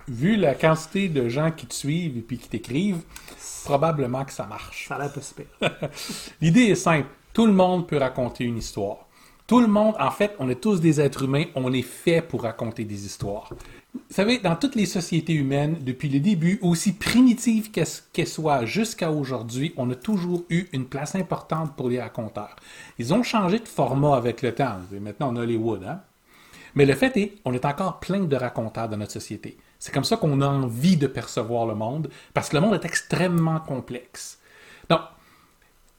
Vu 0.08 0.36
la 0.36 0.54
quantité 0.54 1.08
de 1.08 1.28
gens 1.28 1.50
qui 1.50 1.66
te 1.66 1.74
suivent 1.74 2.18
et 2.18 2.20
puis 2.20 2.36
qui 2.36 2.48
t'écrivent, 2.48 3.02
probablement 3.64 4.24
que 4.24 4.32
ça 4.32 4.46
marche. 4.46 4.86
Ça 4.88 4.96
a 4.96 4.98
l'air 4.98 5.12
pas 5.12 5.20
si. 5.22 5.34
L'idée 6.42 6.64
est 6.64 6.74
simple. 6.74 7.08
Tout 7.32 7.46
le 7.46 7.52
monde 7.52 7.88
peut 7.88 7.96
raconter 7.96 8.44
une 8.44 8.58
histoire. 8.58 9.08
Tout 9.46 9.60
le 9.60 9.66
monde, 9.66 9.94
en 9.98 10.10
fait, 10.10 10.34
on 10.38 10.48
est 10.48 10.60
tous 10.60 10.80
des 10.80 11.00
êtres 11.02 11.24
humains, 11.24 11.44
on 11.54 11.72
est 11.72 11.82
fait 11.82 12.22
pour 12.22 12.44
raconter 12.44 12.84
des 12.84 13.04
histoires. 13.04 13.50
Vous 13.92 14.00
savez, 14.08 14.38
dans 14.38 14.56
toutes 14.56 14.74
les 14.74 14.86
sociétés 14.86 15.34
humaines, 15.34 15.76
depuis 15.82 16.08
le 16.08 16.18
début, 16.18 16.58
aussi 16.62 16.94
primitives 16.94 17.70
qu'elles 17.70 17.86
qu'elles 18.12 18.26
soient 18.26 18.64
jusqu'à 18.64 19.10
aujourd'hui, 19.10 19.74
on 19.76 19.90
a 19.90 19.94
toujours 19.94 20.44
eu 20.48 20.66
une 20.72 20.86
place 20.86 21.14
importante 21.14 21.76
pour 21.76 21.90
les 21.90 22.00
raconteurs. 22.00 22.56
Ils 22.98 23.12
ont 23.12 23.22
changé 23.22 23.58
de 23.58 23.68
format 23.68 24.16
avec 24.16 24.40
le 24.40 24.54
temps. 24.54 24.78
Maintenant, 24.98 25.32
on 25.32 25.36
a 25.36 25.42
Hollywood, 25.42 25.84
hein? 25.84 26.00
Mais 26.74 26.86
le 26.86 26.94
fait 26.94 27.16
est, 27.16 27.36
on 27.44 27.52
est 27.52 27.64
encore 27.64 28.00
plein 28.00 28.20
de 28.20 28.36
raconteurs 28.36 28.88
dans 28.88 28.96
notre 28.96 29.12
société. 29.12 29.56
C'est 29.78 29.92
comme 29.92 30.04
ça 30.04 30.16
qu'on 30.16 30.40
a 30.40 30.46
envie 30.46 30.96
de 30.96 31.06
percevoir 31.06 31.66
le 31.66 31.74
monde, 31.74 32.10
parce 32.32 32.48
que 32.48 32.56
le 32.56 32.62
monde 32.62 32.74
est 32.74 32.84
extrêmement 32.84 33.60
complexe. 33.60 34.38
Donc, 34.88 35.00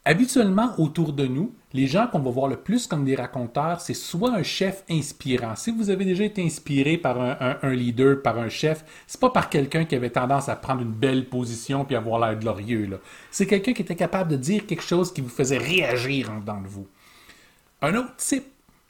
habituellement, 0.06 0.74
autour 0.78 1.14
de 1.14 1.26
nous, 1.26 1.54
les 1.74 1.88
gens 1.88 2.08
qu'on 2.08 2.20
va 2.20 2.32
voir 2.32 2.48
le 2.48 2.58
plus 2.58 2.88
comme 2.88 3.06
des 3.06 3.16
raconteurs, 3.16 3.82
c'est 3.82 3.94
soit 3.94 4.32
un 4.32 4.44
chef 4.44 4.84
inspirant. 4.90 5.56
Si 5.56 5.72
vous 5.72 5.90
avez 5.90 6.06
déjà 6.06 6.24
été 6.24 6.44
inspiré 6.44 6.98
par 6.98 7.20
un, 7.20 7.74
leader, 7.74 8.22
par 8.22 8.38
un 8.38 8.50
chef, 8.50 8.86
c'est 9.08 9.20
pas 9.20 9.30
par 9.30 9.50
quelqu'un 9.50 9.86
qui 9.86 9.96
avait 9.96 10.10
tendance 10.10 10.48
à 10.48 10.56
prendre 10.56 10.82
une 10.82 10.92
belle 10.92 11.28
position 11.28 11.86
puis 11.86 11.96
avoir 11.96 12.20
l'air 12.20 12.40
glorieux. 12.40 13.00
C'est 13.32 13.48
quelqu'un 13.48 13.74
qui 13.74 13.82
était 13.82 13.96
capable 13.96 14.32
de 14.32 14.38
dire 14.38 14.66
quelque 14.66 14.84
chose 14.84 15.12
qui 15.12 15.22
vous 15.22 15.30
faisait 15.30 15.58
réagir 15.58 16.32
en 16.32 16.40
dedans 16.40 16.62
de 16.62 16.68
vous. 16.68 16.88
Un 17.82 17.96
autre 17.96 18.16
type 18.18 18.46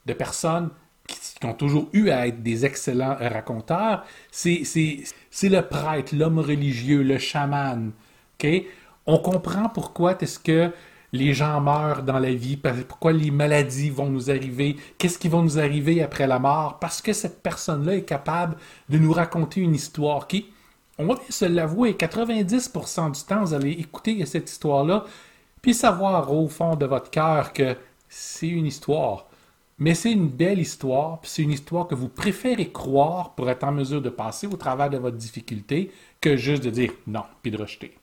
de 0.06 0.14
personnes 0.14 0.70
qui, 1.08 1.46
ont 1.46 1.54
toujours 1.54 1.90
eu 1.94 2.10
à 2.10 2.28
être 2.28 2.42
des 2.42 2.66
excellents 2.66 3.16
raconteurs, 3.20 4.06
c'est 4.32 4.64
le 5.44 5.62
prêtre, 5.62 6.16
l'homme 6.16 6.40
religieux, 6.40 7.04
le 7.04 7.18
chaman. 7.18 7.92
OK? 8.40 8.48
On 9.06 9.20
comprend 9.20 9.70
pourquoi 9.70 10.18
est-ce 10.20 10.40
que 10.40 10.72
les 11.16 11.34
gens 11.34 11.62
meurent 11.62 12.04
dans 12.04 12.20
la 12.20 12.34
vie, 12.34 12.58
pourquoi 12.58 13.14
les 13.14 13.32
maladies 13.32 13.90
vont 13.90 14.10
nous 14.10 14.30
arriver, 14.30 14.76
qu'est-ce 14.98 15.18
qui 15.18 15.30
va 15.30 15.42
nous 15.42 15.58
arriver 15.58 16.02
après 16.02 16.28
la 16.28 16.40
mort, 16.40 16.80
parce 16.80 17.02
que 17.02 17.14
cette 17.14 17.42
personne-là 17.42 17.96
est 17.96 18.04
capable 18.04 18.58
de 18.90 18.98
nous 18.98 19.14
raconter 19.14 19.62
une 19.62 19.76
histoire 19.76 20.28
qui, 20.28 20.48
on 20.98 21.06
va 21.06 21.16
bien 21.16 21.24
se 21.30 21.46
l'avouer, 21.46 21.94
90% 21.94 23.12
du 23.12 23.22
temps, 23.22 23.44
vous 23.44 23.54
allez 23.54 23.72
écouter 23.72 24.26
cette 24.26 24.50
histoire-là, 24.50 25.06
puis 25.62 25.74
savoir 25.74 26.32
au 26.34 26.48
fond 26.48 26.76
de 26.76 26.86
votre 26.86 27.10
cœur 27.10 27.54
que 27.54 27.76
c'est 28.10 28.48
une 28.48 28.66
histoire. 28.66 29.26
Mais 29.78 29.94
c'est 29.94 30.12
une 30.14 30.30
belle 30.30 30.60
histoire, 30.60 31.20
puis 31.20 31.30
c'est 31.30 31.42
une 31.42 31.52
histoire 31.52 31.88
que 31.88 31.96
vous 31.96 32.08
préférez 32.08 32.72
croire 32.72 33.36
pour 33.36 33.50
être 33.50 33.64
en 33.66 33.74
mesure 33.74 34.02
de 34.02 34.10
passer 34.10 34.48
au 34.48 34.56
travers 34.56 34.90
de 34.90 34.98
votre 34.98 35.18
difficulté 35.18 35.92
que 36.22 36.38
juste 36.38 36.64
de 36.64 36.70
dire 36.70 36.94
non, 37.08 37.24
puis 37.42 37.52
de 37.52 37.58
rejeter. 37.58 37.98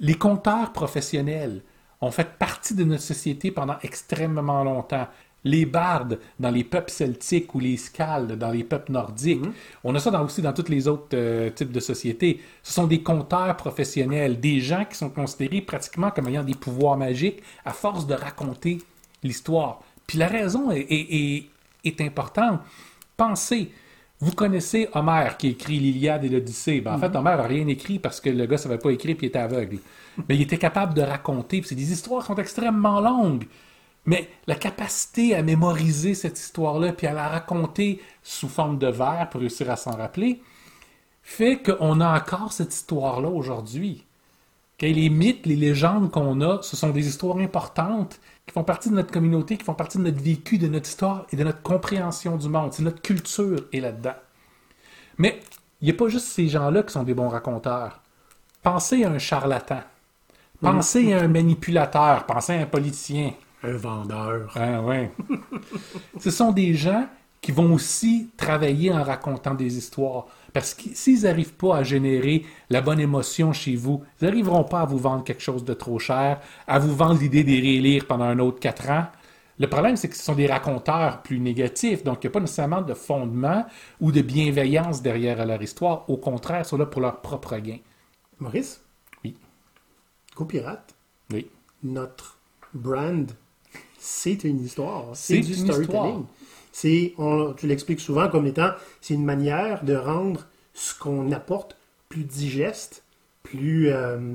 Les 0.00 0.14
conteurs 0.14 0.72
professionnels 0.72 1.62
ont 2.00 2.10
fait 2.10 2.36
partie 2.38 2.74
de 2.74 2.84
notre 2.84 3.02
société 3.02 3.50
pendant 3.50 3.76
extrêmement 3.82 4.64
longtemps. 4.64 5.06
Les 5.44 5.64
bardes 5.66 6.18
dans 6.38 6.50
les 6.50 6.64
peuples 6.64 6.90
celtiques 6.90 7.54
ou 7.54 7.60
les 7.60 7.76
scaldes 7.78 8.32
dans 8.32 8.50
les 8.50 8.64
peuples 8.64 8.92
nordiques. 8.92 9.40
On 9.84 9.94
a 9.94 9.98
ça 10.00 10.10
dans- 10.10 10.24
aussi 10.24 10.42
dans 10.42 10.52
tous 10.52 10.68
les 10.68 10.86
autres 10.88 11.08
euh, 11.14 11.48
types 11.50 11.72
de 11.72 11.80
sociétés. 11.80 12.40
Ce 12.62 12.74
sont 12.74 12.86
des 12.86 13.02
conteurs 13.02 13.56
professionnels, 13.56 14.38
des 14.40 14.60
gens 14.60 14.84
qui 14.84 14.96
sont 14.96 15.08
considérés 15.10 15.62
pratiquement 15.62 16.10
comme 16.10 16.28
ayant 16.28 16.44
des 16.44 16.54
pouvoirs 16.54 16.96
magiques 16.98 17.42
à 17.64 17.72
force 17.72 18.06
de 18.06 18.14
raconter 18.14 18.78
l'histoire. 19.22 19.80
Puis 20.06 20.18
la 20.18 20.26
raison 20.28 20.70
est, 20.70 20.80
est- 20.80 21.14
est- 21.14 21.50
est 21.84 22.00
importante. 22.00 22.60
Pensez, 23.16 23.70
vous 24.20 24.32
connaissez 24.32 24.88
Homère 24.94 25.36
qui 25.36 25.48
écrit 25.48 25.78
l'Iliade 25.78 26.24
et 26.24 26.28
l'Odyssée. 26.28 26.80
Ben, 26.80 26.94
en 26.94 26.98
fait, 26.98 27.14
Homère 27.16 27.38
n'a 27.38 27.44
rien 27.46 27.66
écrit 27.68 27.98
parce 27.98 28.20
que 28.20 28.28
le 28.30 28.44
gars 28.46 28.56
ne 28.56 28.60
savait 28.60 28.78
pas 28.78 28.90
écrire 28.90 29.14
et 29.16 29.18
il 29.22 29.26
était 29.26 29.38
aveugle. 29.38 29.78
Mais 30.28 30.36
il 30.36 30.42
était 30.42 30.58
capable 30.58 30.94
de 30.94 31.02
raconter. 31.02 31.60
puis 31.60 31.76
des 31.76 31.92
histoires 31.92 32.24
sont 32.26 32.34
extrêmement 32.36 33.00
longues. 33.00 33.46
Mais 34.06 34.28
la 34.46 34.54
capacité 34.56 35.34
à 35.34 35.42
mémoriser 35.42 36.14
cette 36.14 36.38
histoire-là 36.38 36.92
puis 36.92 37.06
à 37.06 37.12
la 37.12 37.28
raconter 37.28 38.00
sous 38.22 38.48
forme 38.48 38.78
de 38.78 38.86
vers 38.88 39.28
pour 39.30 39.40
réussir 39.40 39.70
à 39.70 39.76
s'en 39.76 39.92
rappeler 39.96 40.42
fait 41.22 41.62
qu'on 41.62 42.00
a 42.00 42.18
encore 42.18 42.52
cette 42.52 42.74
histoire-là 42.74 43.28
aujourd'hui. 43.28 44.04
Les 44.80 45.10
mythes, 45.10 45.46
les 45.46 45.56
légendes 45.56 46.10
qu'on 46.10 46.40
a, 46.40 46.62
ce 46.62 46.76
sont 46.76 46.90
des 46.90 47.06
histoires 47.06 47.36
importantes 47.36 48.18
qui 48.46 48.54
font 48.54 48.64
partie 48.64 48.88
de 48.88 48.94
notre 48.94 49.12
communauté, 49.12 49.56
qui 49.58 49.64
font 49.64 49.74
partie 49.74 49.98
de 49.98 50.04
notre 50.04 50.22
vécu, 50.22 50.58
de 50.58 50.68
notre 50.68 50.88
histoire 50.88 51.26
et 51.30 51.36
de 51.36 51.44
notre 51.44 51.62
compréhension 51.62 52.36
du 52.36 52.48
monde. 52.48 52.72
C'est 52.72 52.82
notre 52.82 53.02
culture 53.02 53.66
est 53.72 53.80
là-dedans. 53.80 54.14
Mais 55.18 55.40
il 55.80 55.86
n'y 55.86 55.90
a 55.90 55.94
pas 55.94 56.08
juste 56.08 56.26
ces 56.26 56.48
gens-là 56.48 56.82
qui 56.82 56.92
sont 56.92 57.02
des 57.02 57.14
bons 57.14 57.28
raconteurs. 57.28 58.00
Pensez 58.62 59.04
à 59.04 59.10
un 59.10 59.18
charlatan. 59.18 59.82
Pensez 60.60 61.12
à 61.12 61.20
un 61.20 61.28
manipulateur. 61.28 62.24
Pensez 62.26 62.54
à 62.54 62.62
un 62.62 62.66
politicien. 62.66 63.32
Un 63.62 63.76
vendeur. 63.76 64.52
Ah 64.56 64.80
ouais. 64.80 65.10
Ce 66.18 66.30
sont 66.30 66.52
des 66.52 66.74
gens 66.74 67.06
qui 67.50 67.56
vont 67.56 67.74
aussi 67.74 68.28
travailler 68.36 68.92
en 68.92 69.02
racontant 69.02 69.54
des 69.54 69.76
histoires. 69.76 70.26
Parce 70.52 70.72
que 70.72 70.90
s'ils 70.94 71.22
n'arrivent 71.22 71.54
pas 71.54 71.78
à 71.78 71.82
générer 71.82 72.44
la 72.70 72.80
bonne 72.80 73.00
émotion 73.00 73.52
chez 73.52 73.74
vous, 73.74 74.04
ils 74.20 74.24
n'arriveront 74.26 74.62
pas 74.62 74.82
à 74.82 74.84
vous 74.84 74.98
vendre 74.98 75.24
quelque 75.24 75.42
chose 75.42 75.64
de 75.64 75.74
trop 75.74 75.98
cher, 75.98 76.40
à 76.68 76.78
vous 76.78 76.94
vendre 76.94 77.18
l'idée 77.20 77.42
d'y 77.42 77.56
relire 77.58 78.06
pendant 78.06 78.24
un 78.26 78.38
autre 78.38 78.60
quatre 78.60 78.88
ans. 78.88 79.06
Le 79.58 79.66
problème, 79.68 79.96
c'est 79.96 80.08
que 80.08 80.16
ce 80.16 80.22
sont 80.22 80.36
des 80.36 80.46
raconteurs 80.46 81.22
plus 81.22 81.40
négatifs, 81.40 82.04
donc 82.04 82.18
il 82.22 82.26
n'y 82.28 82.30
a 82.30 82.34
pas 82.34 82.40
nécessairement 82.40 82.82
de 82.82 82.94
fondement 82.94 83.66
ou 84.00 84.12
de 84.12 84.20
bienveillance 84.22 85.02
derrière 85.02 85.44
leur 85.44 85.60
histoire. 85.60 86.08
Au 86.08 86.16
contraire, 86.18 86.60
ils 86.64 86.68
sont 86.68 86.78
là 86.78 86.86
pour 86.86 87.00
leur 87.00 87.20
propre 87.20 87.56
gain. 87.56 87.78
Maurice? 88.38 88.80
Oui. 89.24 89.34
Go 90.36 90.44
Pirate, 90.44 90.94
Oui. 91.32 91.48
notre 91.82 92.38
brand, 92.72 93.28
c'est 93.98 94.44
une 94.44 94.64
histoire. 94.64 95.06
C'est 95.14 95.40
du 95.40 95.50
histoire. 95.50 96.22
C'est, 96.72 97.14
tu 97.56 97.66
l'expliques 97.66 98.00
souvent 98.00 98.28
comme 98.28 98.46
étant, 98.46 98.70
c'est 99.00 99.14
une 99.14 99.24
manière 99.24 99.84
de 99.84 99.94
rendre 99.94 100.46
ce 100.74 100.98
qu'on 100.98 101.32
apporte 101.32 101.76
plus 102.08 102.24
digeste, 102.24 103.04
plus, 103.42 103.88
euh, 103.88 104.34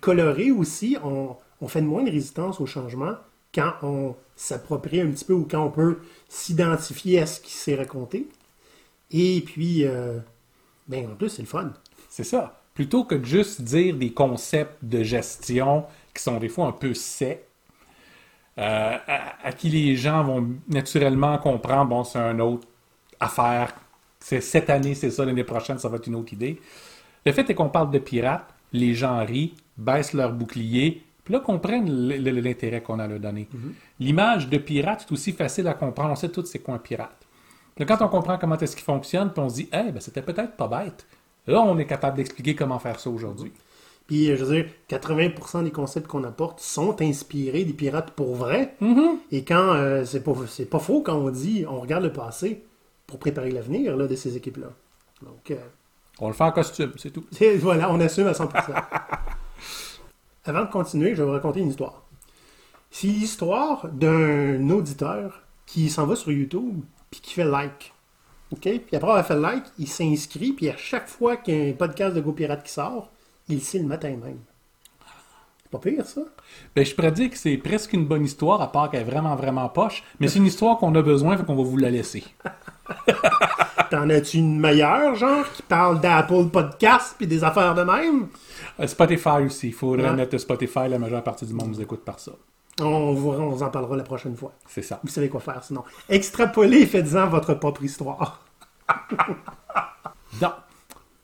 coloré 0.00 0.50
aussi. 0.50 0.96
On, 1.02 1.36
fait 1.68 1.80
moins 1.80 2.02
de 2.02 2.10
résistance 2.10 2.60
au 2.60 2.66
changement 2.66 3.14
quand 3.54 3.72
on 3.82 4.16
s'approprie 4.36 5.00
un 5.00 5.10
petit 5.10 5.24
peu 5.24 5.32
ou 5.32 5.46
quand 5.50 5.64
on 5.64 5.70
peut 5.70 5.98
s'identifier 6.28 7.20
à 7.20 7.26
ce 7.26 7.40
qui 7.40 7.52
s'est 7.52 7.74
raconté. 7.74 8.28
Et 9.10 9.40
puis, 9.40 9.84
euh, 9.84 10.18
ben, 10.88 11.10
en 11.10 11.14
plus, 11.14 11.28
c'est 11.28 11.42
le 11.42 11.48
fun. 11.48 11.72
C'est 12.08 12.24
ça. 12.24 12.60
Plutôt 12.74 13.04
que 13.04 13.14
de 13.14 13.24
juste 13.24 13.62
dire 13.62 13.96
des 13.96 14.12
concepts 14.12 14.84
de 14.84 15.02
gestion 15.02 15.86
qui 16.14 16.22
sont 16.22 16.38
des 16.38 16.48
fois 16.48 16.66
un 16.66 16.72
peu 16.72 16.92
secs, 16.92 17.45
euh, 18.58 18.96
à, 19.06 19.46
à 19.46 19.52
qui 19.52 19.68
les 19.68 19.96
gens 19.96 20.24
vont 20.24 20.48
naturellement 20.68 21.38
comprendre, 21.38 21.90
bon, 21.90 22.04
c'est 22.04 22.18
une 22.18 22.40
autre 22.40 22.66
affaire. 23.20 23.74
C'est 24.18 24.40
cette 24.40 24.70
année, 24.70 24.94
c'est 24.94 25.10
ça, 25.10 25.24
l'année 25.24 25.44
prochaine, 25.44 25.78
ça 25.78 25.88
va 25.88 25.96
être 25.96 26.06
une 26.06 26.16
autre 26.16 26.32
idée. 26.32 26.60
Le 27.24 27.32
fait 27.32 27.48
est 27.50 27.54
qu'on 27.54 27.68
parle 27.68 27.90
de 27.90 27.98
pirates, 27.98 28.48
les 28.72 28.94
gens 28.94 29.24
rient, 29.24 29.54
baissent 29.76 30.12
leur 30.12 30.32
bouclier, 30.32 31.02
puis 31.24 31.34
là, 31.34 31.40
comprennent 31.40 31.90
l'intérêt 32.08 32.82
qu'on 32.82 33.00
a 33.00 33.04
à 33.04 33.06
leur 33.08 33.18
donner. 33.18 33.48
L'image 33.98 34.48
de 34.48 34.58
pirate 34.58 35.04
est 35.08 35.12
aussi 35.12 35.32
facile 35.32 35.66
à 35.66 35.74
comprendre. 35.74 36.12
On 36.12 36.14
sait 36.14 36.28
tous 36.28 36.44
c'est 36.44 36.60
quoi 36.60 36.76
un 36.76 36.78
pirate. 36.78 37.26
Là, 37.78 37.84
quand 37.84 38.00
on 38.00 38.08
comprend 38.08 38.38
comment 38.38 38.56
est-ce 38.56 38.76
qu'il 38.76 38.84
fonctionne, 38.84 39.32
puis 39.32 39.42
on 39.42 39.48
se 39.48 39.54
dit, 39.56 39.68
eh, 39.72 39.90
ben, 39.90 40.00
c'était 40.00 40.22
peut-être 40.22 40.56
pas 40.56 40.68
bête. 40.68 41.04
Là, 41.48 41.60
on 41.60 41.76
est 41.78 41.84
capable 41.84 42.16
d'expliquer 42.16 42.54
comment 42.54 42.78
faire 42.78 43.00
ça 43.00 43.10
aujourd'hui. 43.10 43.52
Puis, 44.06 44.30
euh, 44.30 44.36
je 44.36 44.44
veux 44.44 44.54
dire, 44.54 44.70
80% 44.88 45.64
des 45.64 45.70
concepts 45.70 46.06
qu'on 46.06 46.24
apporte 46.24 46.60
sont 46.60 47.00
inspirés 47.02 47.64
des 47.64 47.72
pirates 47.72 48.12
pour 48.12 48.34
vrai. 48.34 48.76
Et 49.32 49.44
quand 49.44 49.74
euh, 49.74 50.04
c'est 50.04 50.22
pas, 50.22 50.32
c'est 50.48 50.66
pas 50.66 50.78
faux 50.78 51.02
quand 51.02 51.16
on 51.16 51.30
dit 51.30 51.64
on 51.68 51.80
regarde 51.80 52.04
le 52.04 52.12
passé 52.12 52.64
pour 53.06 53.18
préparer 53.18 53.50
l'avenir 53.50 53.96
de 53.96 54.14
ces 54.14 54.36
équipes-là. 54.36 54.68
Donc, 55.22 55.50
euh, 55.50 55.56
On 56.20 56.28
le 56.28 56.34
fait 56.34 56.44
en 56.44 56.52
costume, 56.52 56.92
c'est 56.96 57.10
tout. 57.10 57.24
voilà, 57.58 57.90
on 57.90 58.00
assume 58.00 58.26
à 58.26 58.32
100%. 58.32 58.50
Avant 60.44 60.64
de 60.64 60.70
continuer, 60.70 61.14
je 61.14 61.22
vais 61.22 61.24
vous 61.24 61.32
raconter 61.32 61.60
une 61.60 61.70
histoire. 61.70 62.04
C'est 62.90 63.08
l'histoire 63.08 63.88
d'un 63.88 64.70
auditeur 64.70 65.42
qui 65.66 65.90
s'en 65.90 66.06
va 66.06 66.14
sur 66.14 66.30
YouTube 66.30 66.82
puis 67.10 67.20
qui 67.20 67.34
fait 67.34 67.44
like. 67.44 67.92
OK? 68.52 68.60
Puis 68.60 68.80
après 68.92 69.08
avoir 69.10 69.26
fait 69.26 69.36
like, 69.36 69.64
il 69.78 69.88
s'inscrit, 69.88 70.52
puis 70.52 70.68
à 70.68 70.76
chaque 70.76 71.08
fois 71.08 71.36
qu'il 71.36 71.54
y 71.54 71.66
a 71.66 71.70
un 71.70 71.72
podcast 71.72 72.14
de 72.14 72.20
Go 72.20 72.32
Pirate 72.32 72.62
qui 72.62 72.72
sort, 72.72 73.10
il 73.48 73.56
le 73.56 73.60
sait 73.62 73.78
le 73.78 73.86
matin 73.86 74.08
même. 74.10 74.38
C'est 75.62 75.70
pas 75.70 75.78
pire, 75.78 76.06
ça? 76.06 76.20
Ben, 76.76 76.84
je 76.86 76.94
pourrais 76.94 77.10
dire 77.12 77.28
que 77.30 77.36
c'est 77.36 77.56
presque 77.56 77.92
une 77.92 78.06
bonne 78.06 78.24
histoire, 78.24 78.60
à 78.62 78.70
part 78.70 78.88
qu'elle 78.90 79.00
est 79.00 79.04
vraiment, 79.10 79.34
vraiment 79.34 79.68
poche, 79.68 80.04
mais 80.20 80.28
c'est 80.28 80.38
une 80.38 80.46
histoire 80.46 80.78
qu'on 80.78 80.94
a 80.94 81.02
besoin, 81.02 81.36
fait 81.36 81.44
qu'on 81.44 81.56
va 81.56 81.62
vous 81.64 81.76
la 81.76 81.90
laisser. 81.90 82.22
T'en 83.90 84.08
as-tu 84.10 84.38
une 84.38 84.58
meilleure, 84.60 85.14
genre, 85.16 85.44
qui 85.52 85.62
parle 85.62 86.00
d'Apple 86.00 86.46
Podcast 86.52 87.14
puis 87.18 87.26
des 87.26 87.42
affaires 87.44 87.74
de 87.74 87.82
même? 87.82 88.28
Euh, 88.80 88.86
Spotify 88.86 89.42
aussi. 89.44 89.68
Il 89.68 89.72
faudrait 89.74 90.10
Ouais. 90.10 90.16
mettre 90.16 90.38
Spotify, 90.38 90.88
la 90.88 90.98
majeure 90.98 91.22
partie 91.22 91.46
du 91.46 91.52
monde 91.52 91.68
nous 91.68 91.80
écoute 91.80 92.04
par 92.04 92.18
ça. 92.18 92.32
On 92.80 93.12
vous, 93.14 93.30
on 93.30 93.48
vous 93.50 93.62
en 93.62 93.70
parlera 93.70 93.96
la 93.96 94.02
prochaine 94.02 94.36
fois. 94.36 94.52
C'est 94.68 94.82
ça. 94.82 95.00
Vous 95.02 95.08
savez 95.10 95.28
quoi 95.28 95.40
faire 95.40 95.62
sinon. 95.64 95.82
Extrapolez 96.08 96.78
et 96.82 96.86
faites-en 96.86 97.26
votre 97.28 97.54
propre 97.54 97.82
histoire. 97.84 98.44
Donc, 100.40 100.52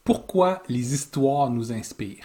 pourquoi 0.05 0.63
les 0.69 0.95
histoires 0.95 1.51
nous 1.51 1.73
inspirent? 1.73 2.25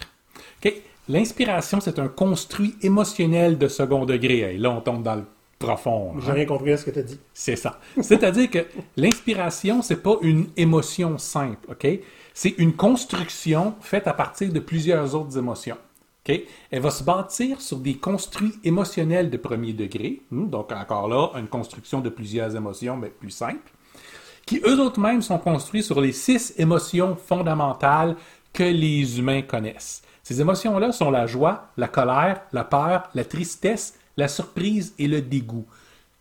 L'inspiration, 1.10 1.80
c'est 1.80 1.98
un 1.98 2.08
construit 2.08 2.76
émotionnel 2.82 3.56
de 3.56 3.66
second 3.66 4.04
degré. 4.04 4.58
Là, 4.58 4.70
on 4.70 4.82
tombe 4.82 5.02
dans 5.02 5.14
le 5.14 5.24
profond. 5.58 6.12
hein? 6.14 6.20
J'ai 6.22 6.32
rien 6.32 6.44
compris 6.44 6.72
à 6.72 6.76
ce 6.76 6.84
que 6.84 6.90
tu 6.90 6.98
as 6.98 7.02
dit. 7.02 7.18
C'est 7.32 7.56
ça. 7.56 7.80
C'est-à-dire 8.02 8.50
que 8.50 8.66
l'inspiration, 8.98 9.80
c'est 9.80 10.02
pas 10.02 10.16
une 10.20 10.48
émotion 10.58 11.16
simple, 11.16 11.66
OK? 11.70 11.86
C'est 12.34 12.54
une 12.58 12.74
construction 12.74 13.74
faite 13.80 14.06
à 14.06 14.12
partir 14.12 14.52
de 14.52 14.60
plusieurs 14.60 15.14
autres 15.14 15.38
émotions. 15.38 15.78
Elle 16.70 16.80
va 16.82 16.90
se 16.90 17.02
bâtir 17.02 17.58
sur 17.62 17.78
des 17.78 17.94
construits 17.94 18.52
émotionnels 18.62 19.30
de 19.30 19.38
premier 19.38 19.72
degré. 19.72 20.20
Hmm, 20.30 20.50
Donc, 20.50 20.70
encore 20.72 21.08
là, 21.08 21.30
une 21.38 21.48
construction 21.48 22.00
de 22.00 22.10
plusieurs 22.10 22.54
émotions, 22.54 22.98
mais 22.98 23.08
plus 23.08 23.30
simple, 23.30 23.72
qui 24.48 24.62
eux 24.66 24.80
autres 24.80 24.98
mêmes 24.98 25.20
sont 25.20 25.36
construits 25.36 25.82
sur 25.82 26.00
les 26.00 26.12
six 26.12 26.54
émotions 26.56 27.16
fondamentales 27.16 28.16
que 28.54 28.62
les 28.62 29.18
humains 29.18 29.42
connaissent. 29.42 30.00
Ces 30.22 30.40
émotions-là 30.40 30.90
sont 30.90 31.10
la 31.10 31.26
joie, 31.26 31.68
la 31.76 31.86
colère, 31.86 32.40
la 32.52 32.64
peur, 32.64 33.10
la 33.14 33.26
tristesse, 33.26 33.98
la 34.16 34.26
surprise 34.26 34.94
et 34.98 35.06
le 35.06 35.20
dégoût. 35.20 35.66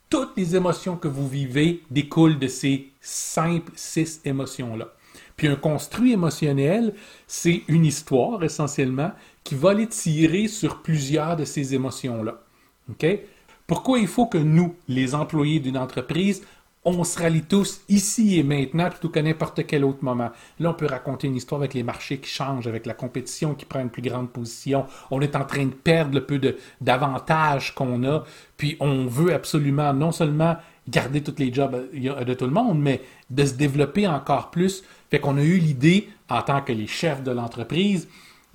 Toutes 0.10 0.36
les 0.36 0.58
émotions 0.58 0.98
que 0.98 1.08
vous 1.08 1.26
vivez 1.26 1.84
découlent 1.90 2.38
de 2.38 2.50
ces 2.50 2.90
simples 3.00 3.72
six 3.76 4.20
émotions-là. 4.26 4.90
Puis 5.38 5.48
un 5.48 5.56
construit 5.56 6.12
émotionnel, 6.12 6.96
c'est 7.28 7.64
une 7.70 7.86
histoire 7.86 8.44
essentiellement 8.44 9.14
qui 9.46 9.56
va 9.56 9.74
les 9.74 9.88
tirer 9.88 10.50
sur 10.50 10.82
plusieurs 10.82 11.38
de 11.38 11.46
ces 11.46 11.74
émotions-là. 11.74 12.42
OK? 12.90 13.06
Pourquoi 13.68 14.00
il 14.00 14.08
faut 14.08 14.26
que 14.26 14.38
nous, 14.38 14.76
les 14.90 15.14
employés 15.14 15.60
d'une 15.60 15.78
entreprise, 15.78 16.42
on 16.88 17.03
se 17.03 17.20
rallie 17.20 17.41
tous 17.41 17.82
ici 17.89 18.39
et 18.39 18.44
maintenant 18.44 18.89
plutôt 18.89 19.10
qu'à 19.10 19.22
n'importe 19.22 19.67
quel 19.67 19.84
autre 19.84 20.03
moment. 20.03 20.32
Là, 20.60 20.70
on 20.70 20.74
peut 20.74 20.86
raconter 20.86 21.27
une 21.27 21.36
histoire 21.36 21.60
avec 21.60 21.74
les 21.74 21.84
marchés 21.84 22.17
qui 22.17 22.29
changent, 22.29 22.65
avec 22.65 22.86
la 22.86 22.94
compétition 22.94 23.56
qui 23.56 23.65
prend 23.65 23.82
une 23.82 23.89
plus 23.89 24.01
grande 24.01 24.29
position. 24.29 24.86
On 25.12 25.20
est 25.20 25.36
en 25.36 25.44
train 25.44 25.65
de 25.65 25.72
perdre 25.72 26.15
le 26.15 26.25
peu 26.25 26.39
d'avantages 26.79 27.75
qu'on 27.75 28.03
a. 28.06 28.24
Puis 28.56 28.77
on 28.79 29.06
veut 29.06 29.34
absolument 29.34 29.94
non 29.94 30.13
seulement 30.13 30.56
garder 30.88 31.22
tous 31.22 31.36
les 31.38 31.53
jobs 31.53 31.75
euh, 31.75 32.24
de 32.24 32.34
tout 32.34 32.46
le 32.46 32.51
monde, 32.51 32.79
mais 32.79 33.01
de 33.29 33.44
se 33.44 33.56
développer 33.56 34.08
encore 34.08 34.50
plus. 34.50 34.84
Fait 35.12 35.20
qu'on 35.20 35.38
a 35.38 35.44
eu 35.44 35.58
l'idée, 35.58 36.08
en 36.29 36.41
tant 36.41 36.62
que 36.62 36.72
les 36.72 36.88
chefs 36.88 37.22
de 37.22 37.32
l'entreprise, 37.32 38.08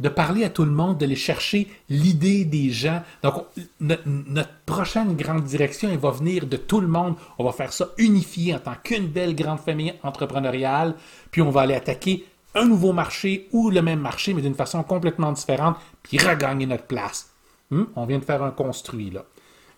de 0.02 0.09
parler 0.09 0.42
à 0.42 0.50
tout 0.50 0.64
le 0.64 0.73
monde, 0.73 0.99
de 0.99 1.06
les 1.06 1.16
chercher 1.16 1.68
l'idée 1.88 2.44
des 2.44 2.71
gens. 2.71 3.02
Donc, 3.23 3.44
notre, 3.80 4.50
prochaine 4.66 5.14
grande 5.16 5.44
direction, 5.44 5.90
elle 5.90 5.99
va 5.99 6.11
venir 6.11 6.47
de 6.47 6.56
tout 6.56 6.80
le 6.80 6.88
monde. 6.88 7.14
On 7.38 7.44
va 7.44 7.52
faire 7.52 7.73
ça 7.73 7.90
unifié 7.99 8.54
en 8.54 8.59
tant 8.59 8.75
qu'une 8.82 9.06
belle 9.06 9.37
grande 9.37 9.61
famille 9.61 9.94
entrepreneuriale. 10.02 10.97
Puis 11.30 11.40
on 11.40 11.50
va 11.50 11.62
aller 11.62 11.75
attaquer 11.75 12.25
un 12.56 12.64
nouveau 12.64 12.92
marché 12.92 13.49
ou 13.52 13.71
le 13.71 13.80
même 13.80 14.00
marché, 14.00 14.35
mais 14.35 14.42
d'une 14.42 14.56
façon 14.56 14.82
complètement 14.82 15.30
différente, 15.30 15.76
puis 16.02 16.18
regagner 16.18 16.66
notre 16.66 16.85
place. 16.85 17.30
Hmm? 17.71 17.85
On 17.94 18.04
vient 18.04 18.18
de 18.18 18.25
faire 18.25 18.42
un 18.42 18.50
construit, 18.50 19.11
là. 19.11 19.25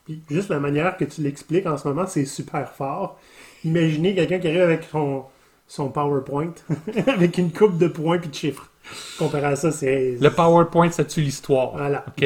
Puis 0.07 0.23
juste 0.31 0.49
la 0.49 0.59
manière 0.59 0.97
que 0.97 1.05
tu 1.05 1.21
l'expliques 1.21 1.67
en 1.67 1.77
ce 1.77 1.87
moment, 1.87 2.07
c'est 2.07 2.25
super 2.25 2.73
fort. 2.73 3.19
Imaginez 3.63 4.15
quelqu'un 4.15 4.39
qui 4.39 4.49
arrive 4.49 4.63
avec 4.63 4.85
son, 4.91 5.25
son 5.67 5.91
PowerPoint, 5.91 6.55
avec 7.07 7.37
une 7.37 7.53
coupe 7.53 7.77
de 7.79 7.89
points 7.89 8.19
puis 8.19 8.31
de 8.31 8.35
chiffres. 8.35 8.71
Comparé 9.19 9.47
à 9.47 9.57
ça, 9.57 9.71
c'est. 9.71 10.17
Le 10.21 10.31
PowerPoint, 10.31 10.91
ça 10.91 11.05
tue 11.05 11.21
l'histoire? 11.21 11.73
Voilà. 11.73 12.05
OK? 12.09 12.25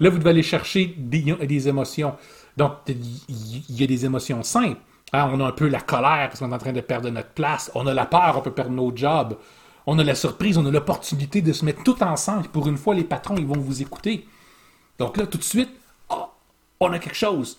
Là, 0.00 0.10
vous 0.10 0.18
devez 0.18 0.30
aller 0.30 0.42
chercher 0.42 0.94
des, 0.98 1.22
des 1.22 1.68
émotions. 1.68 2.14
Donc, 2.56 2.72
il 2.88 3.80
y 3.80 3.84
a 3.84 3.86
des 3.86 4.04
émotions 4.04 4.42
simples. 4.42 4.80
Hein, 5.12 5.30
on 5.32 5.40
a 5.40 5.44
un 5.46 5.52
peu 5.52 5.68
la 5.68 5.80
colère 5.80 6.28
parce 6.28 6.40
qu'on 6.40 6.50
est 6.50 6.54
en 6.54 6.58
train 6.58 6.72
de 6.72 6.80
perdre 6.80 7.08
notre 7.10 7.30
place. 7.30 7.70
On 7.74 7.86
a 7.86 7.94
la 7.94 8.06
peur, 8.06 8.34
on 8.36 8.40
peut 8.40 8.52
perdre 8.52 8.72
nos 8.72 8.94
jobs. 8.94 9.36
On 9.86 9.98
a 9.98 10.04
la 10.04 10.14
surprise, 10.14 10.58
on 10.58 10.66
a 10.66 10.70
l'opportunité 10.70 11.42
de 11.42 11.52
se 11.52 11.64
mettre 11.64 11.82
tout 11.82 12.02
ensemble. 12.02 12.48
Pour 12.48 12.68
une 12.68 12.76
fois, 12.76 12.94
les 12.94 13.04
patrons, 13.04 13.36
ils 13.36 13.46
vont 13.46 13.58
vous 13.58 13.82
écouter. 13.82 14.26
Donc 14.98 15.16
là, 15.16 15.26
tout 15.26 15.38
de 15.38 15.44
suite, 15.44 15.70
oh, 16.08 16.26
on 16.80 16.92
a 16.92 16.98
quelque 16.98 17.16
chose. 17.16 17.58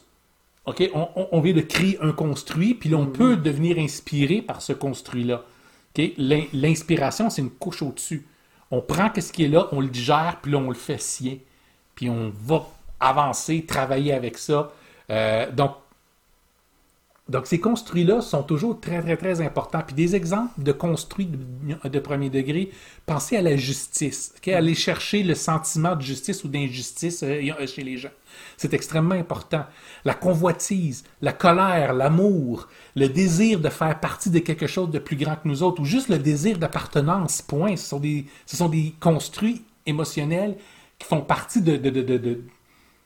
OK? 0.65 0.89
On, 0.93 1.39
vient 1.41 1.53
de 1.53 1.61
créer 1.61 1.97
un 2.01 2.11
construit, 2.11 2.73
puis 2.73 2.89
là, 2.89 2.97
on 2.97 3.05
mm-hmm. 3.05 3.11
peut 3.11 3.37
devenir 3.37 3.77
inspiré 3.77 4.41
par 4.41 4.61
ce 4.61 4.73
construit-là. 4.73 5.43
L'inspiration, 6.53 7.29
c'est 7.29 7.41
une 7.41 7.51
couche 7.51 7.81
au-dessus. 7.83 8.27
On 8.71 8.81
prend 8.81 9.09
ce 9.15 9.31
qui 9.31 9.45
est 9.45 9.47
là, 9.47 9.67
on 9.71 9.81
le 9.81 9.87
digère, 9.87 10.39
puis 10.41 10.51
là, 10.51 10.57
on 10.57 10.69
le 10.69 10.75
fait 10.75 10.99
sien. 10.99 11.37
Puis 11.93 12.09
on 12.09 12.31
va 12.33 12.65
avancer, 12.99 13.65
travailler 13.65 14.13
avec 14.13 14.37
ça. 14.37 14.71
Euh, 15.09 15.51
donc, 15.51 15.71
donc, 17.27 17.47
ces 17.47 17.59
construits-là 17.59 18.21
sont 18.21 18.43
toujours 18.43 18.79
très, 18.79 19.01
très, 19.01 19.17
très 19.17 19.41
importants. 19.41 19.81
Puis 19.85 19.95
des 19.95 20.15
exemples 20.15 20.61
de 20.61 20.71
construits 20.71 21.27
de, 21.27 21.99
premier 21.99 22.29
degré, 22.29 22.69
pensez 23.07 23.35
à 23.35 23.41
la 23.41 23.57
justice. 23.57 24.31
Okay? 24.37 24.53
Aller 24.53 24.75
chercher 24.75 25.23
le 25.23 25.33
sentiment 25.33 25.95
de 25.95 26.01
justice 26.01 26.43
ou 26.43 26.49
d'injustice 26.49 27.23
euh, 27.23 27.65
chez 27.65 27.83
les 27.83 27.97
gens. 27.97 28.11
C'est 28.57 28.75
extrêmement 28.75 29.15
important. 29.15 29.65
La 30.03 30.13
convoitise, 30.13 31.03
la 31.21 31.33
colère, 31.33 31.93
l'amour, 31.93 32.67
le 32.95 33.07
désir 33.07 33.59
de 33.59 33.69
faire 33.69 33.99
partie 33.99 34.29
de 34.29 34.39
quelque 34.39 34.67
chose 34.67 34.91
de 34.91 34.99
plus 34.99 35.15
grand 35.15 35.35
que 35.35 35.47
nous 35.47 35.63
autres, 35.63 35.81
ou 35.81 35.85
juste 35.85 36.09
le 36.09 36.19
désir 36.19 36.59
d'appartenance, 36.59 37.41
point. 37.41 37.75
Ce 37.75 37.87
sont 37.87 37.99
des, 37.99 38.27
ce 38.45 38.55
sont 38.55 38.69
des 38.69 38.93
construits 38.99 39.63
émotionnels 39.87 40.57
qui 40.99 41.07
font 41.07 41.21
partie 41.21 41.61
de, 41.61 41.75
de, 41.75 41.89
de, 41.89 42.43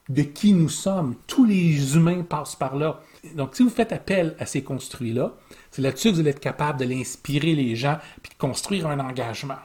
de 0.10 0.22
qui 0.24 0.52
nous 0.52 0.70
sommes. 0.70 1.16
Tous 1.26 1.46
les 1.46 1.96
humains 1.96 2.24
passent 2.24 2.58
par 2.58 2.76
là. 2.76 3.00
Donc, 3.36 3.56
si 3.56 3.64
vous 3.64 3.70
faites 3.70 3.92
appel 3.92 4.36
à 4.40 4.46
ces 4.46 4.64
construits-là, 4.64 5.34
c'est 5.72 5.82
là-dessus 5.82 6.10
que 6.10 6.16
vous 6.16 6.20
allez 6.22 6.30
être 6.32 6.40
capable 6.40 6.80
de 6.80 6.86
l'inspirer 6.86 7.54
les 7.54 7.76
gens 7.76 7.98
puis 8.22 8.32
de 8.32 8.38
construire 8.38 8.88
un 8.88 9.00
engagement. 9.00 9.60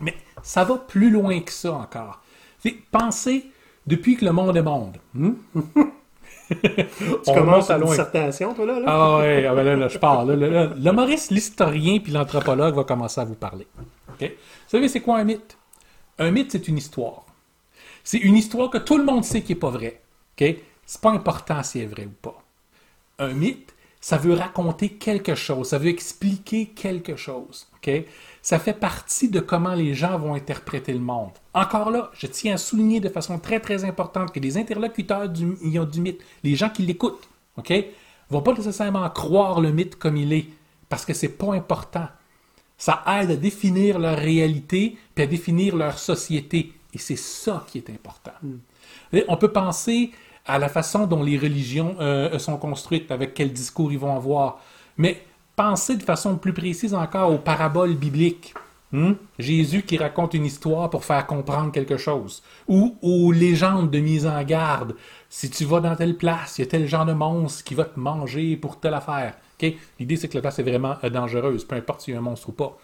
Mais 0.00 0.14
ça 0.42 0.64
va 0.64 0.76
plus 0.76 1.10
loin 1.10 1.40
que 1.40 1.52
ça 1.52 1.72
encore. 1.72 2.22
Pensez 2.90 3.50
depuis 3.86 4.16
que 4.16 4.24
le 4.24 4.32
monde 4.32 4.56
est 4.56 4.62
monde. 4.62 4.96
Hmm? 5.14 5.34
tu 6.50 7.32
commences 7.32 7.70
à 7.70 7.76
une 7.76 7.84
dissertation, 7.84 8.54
toi, 8.54 8.66
là? 8.66 8.82
Ah 8.86 9.18
oui, 9.18 9.46
ah, 9.46 9.54
ben 9.54 9.78
là, 9.78 9.88
je 9.88 9.98
parle. 9.98 10.32
Le 10.32 10.90
Maurice, 10.92 11.30
l'historien 11.30 11.98
puis 11.98 12.12
l'anthropologue 12.12 12.74
va 12.74 12.84
commencer 12.84 13.20
à 13.20 13.24
vous 13.24 13.34
parler. 13.34 13.66
Vous 14.18 14.26
savez, 14.66 14.88
c'est 14.88 15.00
quoi 15.00 15.18
un 15.18 15.24
mythe? 15.24 15.56
Un 16.18 16.30
mythe, 16.30 16.52
c'est 16.52 16.68
une 16.68 16.78
histoire. 16.78 17.24
C'est 18.02 18.18
une 18.18 18.36
histoire 18.36 18.70
que 18.70 18.78
tout 18.78 18.98
le 18.98 19.04
monde 19.04 19.24
sait 19.24 19.42
qui 19.42 19.52
n'est 19.52 19.58
pas 19.58 19.70
vraie. 19.70 20.00
Okay? 20.34 20.64
C'est 20.84 21.00
pas 21.00 21.10
important 21.10 21.62
si 21.62 21.78
elle 21.78 21.84
est 21.84 21.88
vraie 21.88 22.06
ou 22.06 22.14
pas 22.22 22.45
un 23.18 23.32
mythe, 23.32 23.74
ça 24.00 24.16
veut 24.16 24.34
raconter 24.34 24.90
quelque 24.90 25.34
chose, 25.34 25.68
ça 25.68 25.78
veut 25.78 25.88
expliquer 25.88 26.66
quelque 26.66 27.16
chose. 27.16 27.66
Ça 28.42 28.58
fait 28.58 28.74
partie 28.74 29.28
de 29.28 29.40
comment 29.40 29.74
les 29.74 29.94
gens 29.94 30.18
vont 30.18 30.34
interpréter 30.34 30.92
le 30.92 31.00
monde. 31.00 31.30
Encore 31.54 31.90
là, 31.90 32.10
je 32.14 32.26
tiens 32.26 32.54
à 32.54 32.56
souligner 32.56 33.00
de 33.00 33.08
façon 33.08 33.38
très 33.38 33.60
très 33.60 33.84
importante 33.84 34.32
que 34.32 34.40
les 34.40 34.56
interlocuteurs 34.56 35.28
du, 35.28 35.56
du 35.56 36.00
mythe, 36.00 36.20
les 36.42 36.54
gens 36.54 36.68
qui 36.68 36.82
l'écoutent, 36.82 37.28
ok, 37.56 37.72
vont 38.30 38.42
pas 38.42 38.54
nécessairement 38.54 39.08
croire 39.10 39.60
le 39.60 39.72
mythe 39.72 39.96
comme 39.96 40.16
il 40.16 40.32
est, 40.32 40.46
parce 40.88 41.04
que 41.04 41.14
c'est 41.14 41.36
pas 41.36 41.54
important. 41.54 42.08
Ça 42.78 43.02
aide 43.20 43.30
à 43.30 43.36
définir 43.36 43.98
leur 43.98 44.18
réalité, 44.18 44.96
puis 45.14 45.24
à 45.24 45.26
définir 45.26 45.76
leur 45.76 45.98
société. 45.98 46.72
Et 46.92 46.98
c'est 46.98 47.16
ça 47.16 47.64
qui 47.66 47.78
est 47.78 47.90
important. 47.90 48.32
Hmm. 48.42 48.58
On 49.28 49.36
peut 49.36 49.52
penser 49.52 50.10
à 50.46 50.58
la 50.58 50.68
façon 50.68 51.06
dont 51.06 51.22
les 51.22 51.38
religions 51.38 51.96
euh, 52.00 52.38
sont 52.38 52.56
construites, 52.56 53.10
avec 53.10 53.34
quel 53.34 53.52
discours 53.52 53.92
ils 53.92 53.98
vont 53.98 54.14
avoir. 54.14 54.60
Mais 54.96 55.22
pensez 55.56 55.96
de 55.96 56.02
façon 56.02 56.36
plus 56.36 56.52
précise 56.52 56.94
encore 56.94 57.32
aux 57.32 57.38
paraboles 57.38 57.94
bibliques. 57.94 58.54
Hmm? 58.92 59.14
Jésus 59.38 59.82
qui 59.82 59.98
raconte 59.98 60.34
une 60.34 60.44
histoire 60.44 60.88
pour 60.88 61.04
faire 61.04 61.26
comprendre 61.26 61.72
quelque 61.72 61.96
chose. 61.96 62.42
Ou 62.68 62.96
aux 63.02 63.32
légendes 63.32 63.90
de 63.90 63.98
mise 63.98 64.26
en 64.26 64.42
garde. 64.44 64.94
Si 65.28 65.50
tu 65.50 65.64
vas 65.64 65.80
dans 65.80 65.96
telle 65.96 66.16
place, 66.16 66.58
il 66.58 66.62
y 66.62 66.64
a 66.64 66.70
tel 66.70 66.86
genre 66.86 67.04
de 67.04 67.12
monstre 67.12 67.64
qui 67.64 67.74
va 67.74 67.84
te 67.84 67.98
manger 67.98 68.56
pour 68.56 68.78
telle 68.78 68.94
affaire. 68.94 69.34
L'idée, 69.98 70.16
c'est 70.16 70.28
que 70.28 70.36
la 70.36 70.42
place 70.42 70.58
est 70.58 70.62
vraiment 70.62 70.96
euh, 71.02 71.10
dangereuse, 71.10 71.64
peu 71.64 71.74
importe 71.74 72.02
s'il 72.02 72.14
y 72.14 72.16
a 72.16 72.20
un 72.20 72.22
monstre 72.22 72.50
ou 72.50 72.52
pas. 72.52 72.76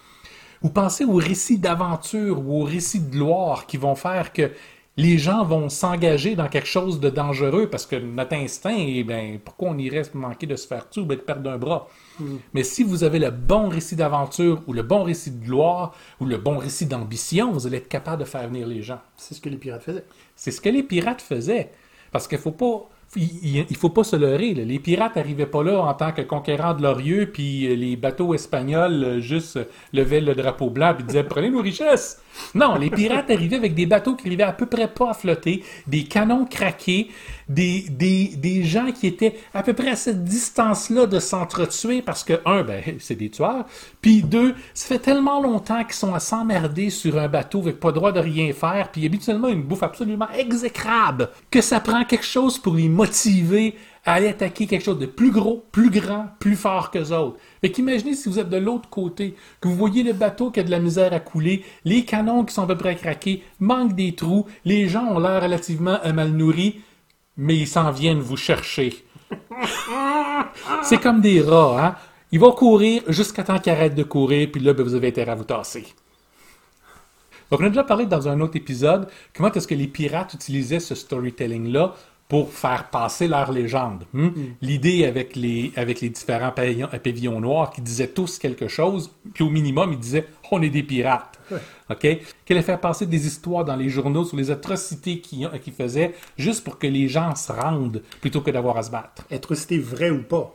Ou 0.63 0.71
pensez 0.71 1.05
aux 1.05 1.17
récits 1.17 1.59
d'aventure 1.59 2.41
ou 2.41 2.63
aux 2.63 2.65
récits 2.65 3.01
de 3.01 3.11
gloire 3.11 3.67
qui 3.67 3.77
vont 3.77 3.95
faire 3.95 4.33
que 4.33 4.51
les 4.97 5.17
gens 5.17 5.45
vont 5.45 5.71
s'engager 5.71 6.35
dans 6.37 6.49
quelque 6.49 6.69
chose 6.69 7.01
de 7.01 7.09
dangereux 7.09 7.69
parce 7.71 7.87
que 7.87 7.97
notre 7.97 8.35
instinct, 8.35 8.77
eh 8.77 9.05
ben, 9.05 9.39
pourquoi 9.43 9.71
on 9.71 9.79
irait 9.79 10.03
manquer 10.13 10.47
de 10.47 10.55
se 10.55 10.67
faire 10.67 10.91
tuer 10.91 11.01
ou 11.01 11.07
de 11.07 11.15
perdre 11.15 11.51
un 11.51 11.57
bras? 11.57 11.89
Hmm. 12.21 12.37
Mais 12.53 12.63
si 12.63 12.83
vous 12.83 13.03
avez 13.03 13.19
le 13.19 13.31
bon 13.31 13.69
récit 13.69 13.97
d'aventure 13.97 14.63
ou 14.67 14.75
le 14.75 14.83
bon 14.83 15.03
récit 15.03 15.31
de 15.31 15.45
gloire 15.45 15.95
ou 16.21 16.27
le 16.27 16.37
bon 16.37 16.59
récit 16.59 16.85
d'ambition, 16.85 17.53
vous 17.53 17.67
allez 17.67 17.79
être 17.79 17.89
capable 17.89 18.21
de 18.21 18.27
faire 18.27 18.47
venir 18.47 18.67
les 18.67 18.83
gens. 18.83 19.01
C'est 19.17 19.35
ce 19.35 19.41
que 19.41 19.49
les 19.49 19.57
pirates 19.57 19.83
faisaient. 19.83 20.05
C'est 20.37 20.51
ce 20.51 20.61
que 20.61 20.69
les 20.69 20.83
pirates 20.83 21.23
faisaient. 21.23 21.71
Parce 22.11 22.29
qu'il 22.29 22.37
ne 22.37 22.43
faut 22.43 22.53
pas 22.53 22.89
il, 23.17 23.67
ne 23.69 23.77
faut 23.77 23.91
pas 23.91 24.05
se 24.05 24.17
leurrer. 24.17 24.55
Les 24.55 24.79
pirates 24.79 25.17
n'arrivaient 25.17 25.47
pas 25.47 25.63
là 25.63 25.81
en 25.83 25.95
tant 25.95 26.13
que 26.13 26.23
conquérants 26.23 26.75
de 26.75 26.83
l'Orieux, 26.83 27.31
puis 27.33 27.67
euh, 27.67 27.75
les 27.75 27.97
bateaux 27.97 28.35
espagnols 28.35 29.05
euh, 29.05 29.21
juste 29.21 29.57
euh, 29.57 29.65
levaient 29.93 30.21
le 30.21 30.35
drapeau 30.35 30.71
blanc 30.71 30.95
et 30.99 31.03
disaient 31.03 31.25
prenez 31.25 31.51
nos 31.51 31.61
richesses. 31.61 32.23
Non, 32.55 32.77
les 32.77 32.89
pirates 32.89 33.31
arrivaient 33.31 33.57
avec 33.57 33.75
des 33.75 33.85
bateaux 33.85 34.15
qui 34.15 34.27
arrivaient 34.27 34.43
à 34.45 34.53
peu 34.53 34.67
près 34.67 34.89
pas 34.89 35.11
à 35.11 35.15
flotter, 35.15 35.63
des 35.87 36.05
canons 36.05 36.47
craqués, 36.47 37.11
des, 37.49 37.85
des, 37.91 38.29
des 38.37 38.63
gens 38.63 38.91
qui 38.93 39.07
étaient 39.07 39.35
à 39.53 39.63
peu 39.63 39.75
près 39.75 39.91
à 39.91 39.97
cette 39.97 40.25
distance-là 40.25 41.07
de 41.07 41.19
s'entretuer 41.19 42.01
parce 42.01 42.25
que, 42.25 42.41
un, 42.47 42.63
ben, 42.63 42.83
c'est 42.99 43.17
des 43.17 43.29
tueurs, 43.29 43.67
puis 44.01 44.23
deux, 44.23 44.55
ça 44.73 44.87
fait 44.87 44.99
tellement 44.99 45.43
longtemps 45.43 45.85
qu'ils 45.85 45.93
sont 45.93 46.15
à 46.15 46.21
s'emmerder 46.21 46.89
sur 46.89 47.19
un 47.19 47.29
bateau 47.29 47.61
avec 47.61 47.81
pas 47.81 47.89
le 47.89 47.95
droit 47.95 48.13
de 48.13 48.21
rien 48.21 48.53
faire, 48.55 48.91
puis 48.91 49.05
habituellement 49.05 49.49
une 49.49 49.63
bouffe 49.63 49.83
absolument 49.83 50.29
exécrable, 50.37 51.29
que 51.51 51.61
ça 51.61 51.81
prend 51.81 52.05
quelque 52.05 52.25
chose 52.25 52.59
pour 52.59 52.75
les 52.75 52.89
motiver 53.03 53.75
à 54.05 54.15
aller 54.15 54.29
attaquer 54.29 54.67
quelque 54.67 54.85
chose 54.85 54.99
de 54.99 55.07
plus 55.07 55.31
gros, 55.31 55.65
plus 55.71 55.91
grand, 55.91 56.27
plus 56.41 56.57
fort 56.57 56.91
que 56.91 56.99
les 56.99 57.13
autres. 57.13 57.39
Fait 57.61 57.71
qu'imaginez 57.71 58.15
si 58.15 58.29
vous 58.29 58.39
êtes 58.39 58.49
de 58.49 58.57
l'autre 58.57 58.89
côté, 58.89 59.35
que 59.61 59.69
vous 59.69 59.77
voyez 59.77 60.03
le 60.03 60.13
bateau 60.13 60.51
qui 60.51 60.61
a 60.61 60.63
de 60.63 60.71
la 60.71 60.81
misère 60.81 61.13
à 61.13 61.21
couler, 61.21 61.65
les 61.85 62.05
canons 62.05 62.45
qui 62.45 62.55
sont 62.55 62.63
à 62.63 62.67
peu 62.67 62.77
près 62.77 62.91
à 62.91 62.95
craquer, 62.95 63.43
manquent 63.61 63.95
des 63.95 64.15
trous, 64.15 64.47
les 64.65 64.89
gens 64.89 65.05
ont 65.07 65.19
l'air 65.19 65.43
relativement 65.43 65.99
mal 66.13 66.31
nourris, 66.31 66.81
mais 67.37 67.57
ils 67.57 67.69
s'en 67.69 67.91
viennent 67.91 68.21
vous 68.21 68.37
chercher. 68.37 69.05
C'est 70.83 71.01
comme 71.01 71.21
des 71.21 71.41
rats, 71.41 71.87
hein? 71.87 71.95
Ils 72.33 72.41
vont 72.41 72.53
courir 72.53 73.03
jusqu'à 73.09 73.45
temps 73.45 73.59
qu'ils 73.59 73.73
arrêtent 73.73 73.95
de 73.95 74.03
courir, 74.03 74.49
puis 74.51 74.61
là, 74.61 74.73
ben, 74.73 74.83
vous 74.83 74.95
avez 74.95 75.09
intérêt 75.09 75.33
à 75.33 75.35
vous 75.35 75.45
tasser. 75.45 75.87
Donc, 77.51 77.61
on 77.61 77.65
a 77.65 77.69
déjà 77.69 77.85
parlé 77.85 78.07
dans 78.07 78.29
un 78.29 78.41
autre 78.41 78.57
épisode 78.57 79.09
comment 79.37 79.53
est-ce 79.53 79.69
que 79.69 79.75
les 79.75 79.87
pirates 79.87 80.33
utilisaient 80.33 80.81
ce 80.81 80.95
storytelling-là 80.95 81.95
pour 82.33 82.51
faire 82.51 82.89
passer 82.89 83.29
leur 83.29 83.53
légende. 83.53 84.05
hmm? 84.15 84.31
L'idée 84.63 85.05
avec 85.05 85.37
les, 85.37 85.71
avec 85.77 86.01
les 86.01 86.09
différents 86.09 86.51
pavillons, 86.51 86.89
euh, 86.95 86.99
pavillons 86.99 87.39
noirs 87.43 87.71
qui 87.71 87.83
disaient 87.83 88.09
tous 88.09 88.39
quelque 88.39 88.69
chose, 88.69 89.11
puis 89.35 89.45
au 89.45 89.51
minimum, 89.51 89.93
ils 89.93 89.99
disaient 89.99 90.27
on 90.51 90.63
est 90.63 90.71
des 90.71 90.83
pirates. 90.83 91.39
OK? 91.91 91.99
Qu'elle 92.01 92.23
allait 92.49 92.63
faire 92.63 92.81
passer 92.81 93.05
des 93.05 93.27
histoires 93.27 93.67
dans 93.67 93.77
les 93.77 93.91
journaux 93.91 94.25
sur 94.25 94.39
les 94.39 94.51
atrocités 94.51 95.21
qu'ils 95.21 95.51
qu'ils 95.63 95.75
faisaient 95.75 96.15
juste 96.39 96.65
pour 96.65 96.79
que 96.79 96.87
les 96.87 97.07
gens 97.07 97.35
se 97.35 97.53
rendent 97.53 98.03
plutôt 98.23 98.41
que 98.41 98.51
d'avoir 98.51 98.79
à 98.79 98.83
se 98.83 98.91
battre. 98.91 99.25
Atrocité 99.31 99.79
vraie 99.79 100.09
ou 100.11 100.23
pas? 100.23 100.55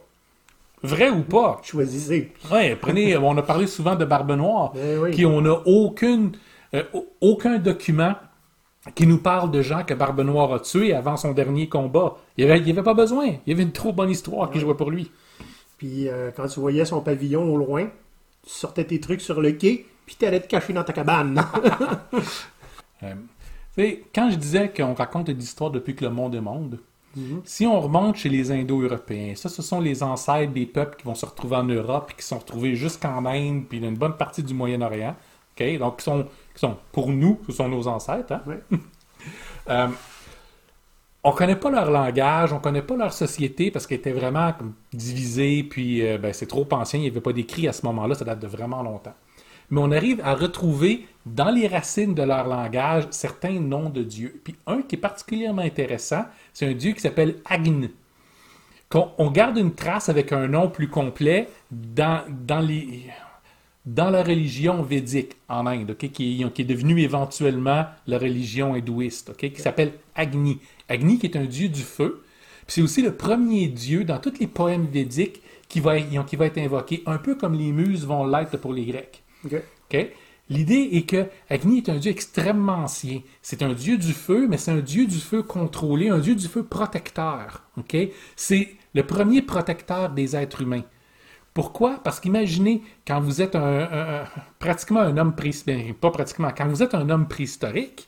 Vrai 0.82 1.12
ou 1.12 1.22
pas? 1.22 1.62
Choisissez. 1.64 2.32
Ouais, 2.52 2.76
prenez, 2.76 3.18
on 3.22 3.38
a 3.38 3.44
parlé 3.44 3.68
souvent 3.68 3.96
de 3.96 4.04
Barbe 4.04 4.32
Noire, 4.32 4.72
Ben 4.74 4.98
oui. 4.98 5.12
qui 5.12 5.28
on 5.28 5.42
n'a 5.42 5.62
aucune, 5.68 6.32
euh, 6.74 6.82
aucun 7.22 7.60
document 7.60 8.16
qui 8.96 9.08
nous 9.08 9.20
parle 9.20 9.52
de 9.52 9.62
gens 9.62 9.84
que 9.84 9.94
Barbe 9.94 10.22
Noire 10.22 10.54
a 10.54 10.60
tués 10.60 10.94
avant 10.94 11.18
son 11.18 11.34
dernier 11.34 11.68
combat. 11.68 12.18
Il 12.38 12.46
n'y 12.46 12.52
avait, 12.52 12.60
il 12.62 12.68
y 12.68 12.72
avait 12.72 12.84
pas 12.84 12.94
besoin. 12.94 13.26
Il 13.46 13.50
y 13.50 13.52
avait 13.54 13.64
une 13.64 13.72
trop 13.72 13.94
bonne 13.94 14.10
histoire 14.10 14.50
qui 14.50 14.60
jouait 14.60 14.76
pour 14.76 14.92
lui. 14.92 15.12
Puis 15.78 16.08
euh, 16.08 16.32
quand 16.36 16.48
tu 16.48 16.60
voyais 16.60 16.86
son 16.86 17.02
pavillon 17.02 17.54
au 17.54 17.58
loin, 17.58 17.86
tu 18.44 18.50
sortais 18.50 18.86
tes 18.86 19.00
trucs 19.00 19.22
sur 19.22 19.42
le 19.42 19.52
quai, 19.52 19.86
puis 20.06 20.16
t'allais 20.16 20.40
te 20.40 20.48
cacher 20.48 20.74
dans 20.74 20.84
ta 20.84 20.94
cabane. 20.94 21.44
Euh, 23.04 23.14
tu 23.76 23.84
sais, 23.84 24.04
quand 24.16 24.32
je 24.32 24.38
disais 24.38 24.74
qu'on 24.76 24.96
raconte 24.96 25.30
des 25.30 25.44
histoires 25.44 25.70
depuis 25.70 25.96
que 25.96 26.04
le 26.04 26.10
monde 26.10 26.34
est 26.34 26.42
monde, 26.42 26.80
si 27.46 27.66
on 27.66 27.80
remonte 27.80 28.16
chez 28.16 28.30
les 28.30 28.52
Indo-Européens, 28.52 29.34
ça, 29.36 29.50
ce 29.50 29.62
sont 29.62 29.80
les 29.80 30.04
ancêtres 30.04 30.54
des 30.54 30.66
peuples 30.66 30.98
qui 30.98 31.06
vont 31.06 31.16
se 31.16 31.26
retrouver 31.26 31.56
en 31.56 31.64
Europe, 31.64 32.14
qui 32.18 32.26
sont 32.26 32.38
retrouvés 32.38 32.76
jusqu'en 32.76 33.26
Inde, 33.26 33.66
puis 33.68 33.80
dans 33.80 33.90
une 33.90 33.98
bonne 33.98 34.18
partie 34.18 34.44
du 34.44 34.54
Moyen-Orient. 34.54 35.16
OK? 35.60 35.78
Donc, 35.80 35.98
qui 35.98 36.04
sont, 36.04 36.28
qui 36.58 36.62
sont, 36.62 36.78
pour 36.92 37.10
nous, 37.10 37.40
ce 37.46 37.54
sont 37.54 37.70
nos 37.70 37.88
ancêtres. 37.88 38.34
Hein? 38.34 38.42
Euh, 39.70 39.90
on 41.26 41.34
connaît 41.34 41.58
pas 41.58 41.70
leur 41.70 41.92
langage, 41.92 42.54
on 42.54 42.60
connaît 42.60 42.82
pas 42.82 42.96
leur 42.96 43.12
société 43.12 43.70
parce 43.70 43.86
qu'elle 43.86 43.98
était 43.98 44.14
vraiment 44.14 44.54
comme, 44.54 44.76
divisée, 44.94 45.64
puis 45.64 46.08
euh, 46.08 46.18
ben, 46.18 46.32
c'est 46.32 46.46
trop 46.46 46.66
ancien, 46.72 47.00
il 47.00 47.04
n'y 47.04 47.10
avait 47.10 47.20
pas 47.20 47.34
d'écrit 47.34 47.68
à 47.68 47.74
ce 47.74 47.86
moment-là, 47.88 48.16
ça 48.16 48.24
date 48.24 48.40
de 48.40 48.48
vraiment 48.48 48.82
longtemps. 48.82 49.16
Mais 49.70 49.82
on 49.82 49.92
arrive 49.92 50.22
à 50.24 50.36
retrouver 50.36 51.06
dans 51.26 51.50
les 51.50 51.68
racines 51.68 52.14
de 52.14 52.24
leur 52.24 52.48
langage 52.48 53.08
certains 53.12 53.60
noms 53.60 53.90
de 53.90 54.04
dieux. 54.04 54.40
Puis 54.42 54.56
un 54.66 54.82
qui 54.82 54.96
est 54.96 55.00
particulièrement 55.00 55.64
intéressant, 55.64 56.24
c'est 56.54 56.66
un 56.66 56.74
dieu 56.74 56.94
qui 56.94 57.02
s'appelle. 57.02 57.36
Qu'on- 58.90 59.12
on 59.18 59.30
garde 59.30 59.58
une 59.58 59.74
trace 59.76 60.08
avec 60.08 60.32
un 60.32 60.48
nom 60.48 60.70
plus 60.70 60.88
complet 60.88 61.50
dans, 61.70 62.24
dans, 62.30 62.62
les, 62.62 63.04
dans 63.88 64.10
la 64.10 64.22
religion 64.22 64.84
védique 64.84 65.38
en 65.48 65.66
Inde, 65.66 65.96
qui, 65.98 66.06
est, 66.44 66.52
qui 66.54 66.62
est 66.62 66.66
devenue 66.66 67.00
éventuellement 67.02 67.86
la 68.06 68.18
religion 68.20 68.74
hindouiste, 68.74 69.36
qui 69.38 69.50
s'appelle 69.62 69.94
Agni. 70.14 70.60
Agni 70.90 71.18
qui 71.18 71.26
est 71.28 71.38
un 71.38 71.46
dieu 71.46 71.70
du 71.70 71.82
feu. 71.82 72.22
Puis 72.66 72.76
c'est 72.76 72.82
aussi 72.82 73.02
le 73.02 73.14
premier 73.14 73.68
dieu 73.68 74.04
dans 74.04 74.20
tous 74.20 74.34
les 74.42 74.48
poèmes 74.48 74.88
védiques 74.88 75.42
qui 75.70 75.80
va, 75.80 75.98
être- 76.00 76.26
qui 76.26 76.36
va 76.36 76.48
être 76.48 76.58
invoqué, 76.58 77.02
un 77.06 77.18
peu 77.18 77.36
comme 77.36 77.54
les 77.54 77.72
muses 77.72 78.06
vont 78.06 78.28
l'être 78.28 78.58
pour 78.58 78.74
les 78.74 78.86
Grecs. 78.86 79.24
L'idée 80.50 80.90
est 80.94 81.02
que 81.04 81.26
Agni 81.50 81.78
est 81.80 81.90
un 81.90 81.98
dieu 81.98 82.12
extrêmement 82.12 82.76
ancien. 82.84 83.22
C'est 83.42 83.64
un 83.64 83.74
dieu 83.74 83.98
du 83.98 84.14
feu, 84.14 84.48
mais 84.50 84.58
c'est 84.58 84.72
un 84.72 84.80
dieu 84.80 85.06
du 85.06 85.18
feu 85.20 85.44
contrôlé, 85.44 86.10
un 86.10 86.20
dieu 86.20 86.36
du 86.36 86.48
feu 86.48 86.64
protecteur. 86.64 87.64
C'est 88.36 88.70
le 88.94 89.04
premier 89.04 89.42
protecteur 89.42 90.10
des 90.10 90.36
êtres 90.36 90.62
humains. 90.62 90.84
Pourquoi? 91.58 92.00
Parce 92.04 92.20
qu'imaginez, 92.20 92.84
quand 93.08 93.20
vous 93.20 93.42
êtes 93.42 93.56
un, 93.56 94.26
pratiquement 94.60 95.00
un 95.00 95.18
homme 95.18 95.34
préhistorique, 95.34 96.00
pas 96.00 96.12
pratiquement, 96.12 96.52
quand 96.56 96.68
vous 96.68 96.84
un 96.84 97.10
homme 97.10 97.28
préhistorique, 97.28 98.08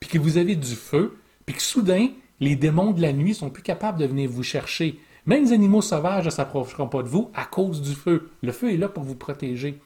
puis 0.00 0.08
que 0.08 0.18
vous 0.18 0.38
avez 0.38 0.56
du 0.56 0.74
feu, 0.74 1.18
puis 1.44 1.54
que 1.54 1.60
soudain, 1.60 2.08
les 2.40 2.56
démons 2.56 2.92
de 2.92 3.02
la 3.02 3.12
nuit 3.12 3.34
sont 3.34 3.50
plus 3.50 3.62
capables 3.62 3.98
de 3.98 4.06
venir 4.06 4.30
vous 4.30 4.42
chercher. 4.42 4.98
Même 5.26 5.44
les 5.44 5.52
animaux 5.52 5.82
sauvages 5.82 6.24
ne 6.24 6.30
s'approcheront 6.30 6.88
pas 6.88 7.02
de 7.02 7.08
vous 7.08 7.30
à 7.34 7.44
cause 7.44 7.82
du 7.82 7.94
feu. 7.94 8.30
Le 8.42 8.50
feu 8.50 8.72
est 8.72 8.78
là 8.78 8.88
pour 8.88 9.04
vous 9.04 9.14
protéger. 9.14 9.78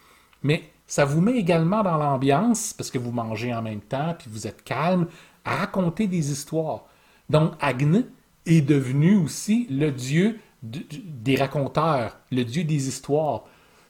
Mais 0.44 0.62
ça 0.86 1.04
vous 1.04 1.20
met 1.20 1.34
également 1.34 1.82
dans 1.82 1.98
l'ambiance, 1.98 2.74
parce 2.74 2.92
que 2.92 2.98
vous 2.98 3.10
mangez 3.10 3.52
en 3.52 3.62
même 3.62 3.80
temps, 3.80 4.14
puis 4.16 4.30
vous 4.32 4.46
êtes 4.46 4.62
calme, 4.62 5.08
à 5.44 5.56
raconter 5.56 6.06
des 6.06 6.30
histoires. 6.30 6.84
Donc, 7.28 7.54
Agne 7.60 8.04
est 8.46 8.60
devenu 8.60 9.16
aussi 9.16 9.66
le 9.68 9.90
dieu 9.90 10.38
de- 10.62 10.84
des 11.04 11.36
raconteurs, 11.36 12.18
le 12.30 12.44
dieu 12.44 12.64
des 12.64 12.88
histoires. 12.88 13.44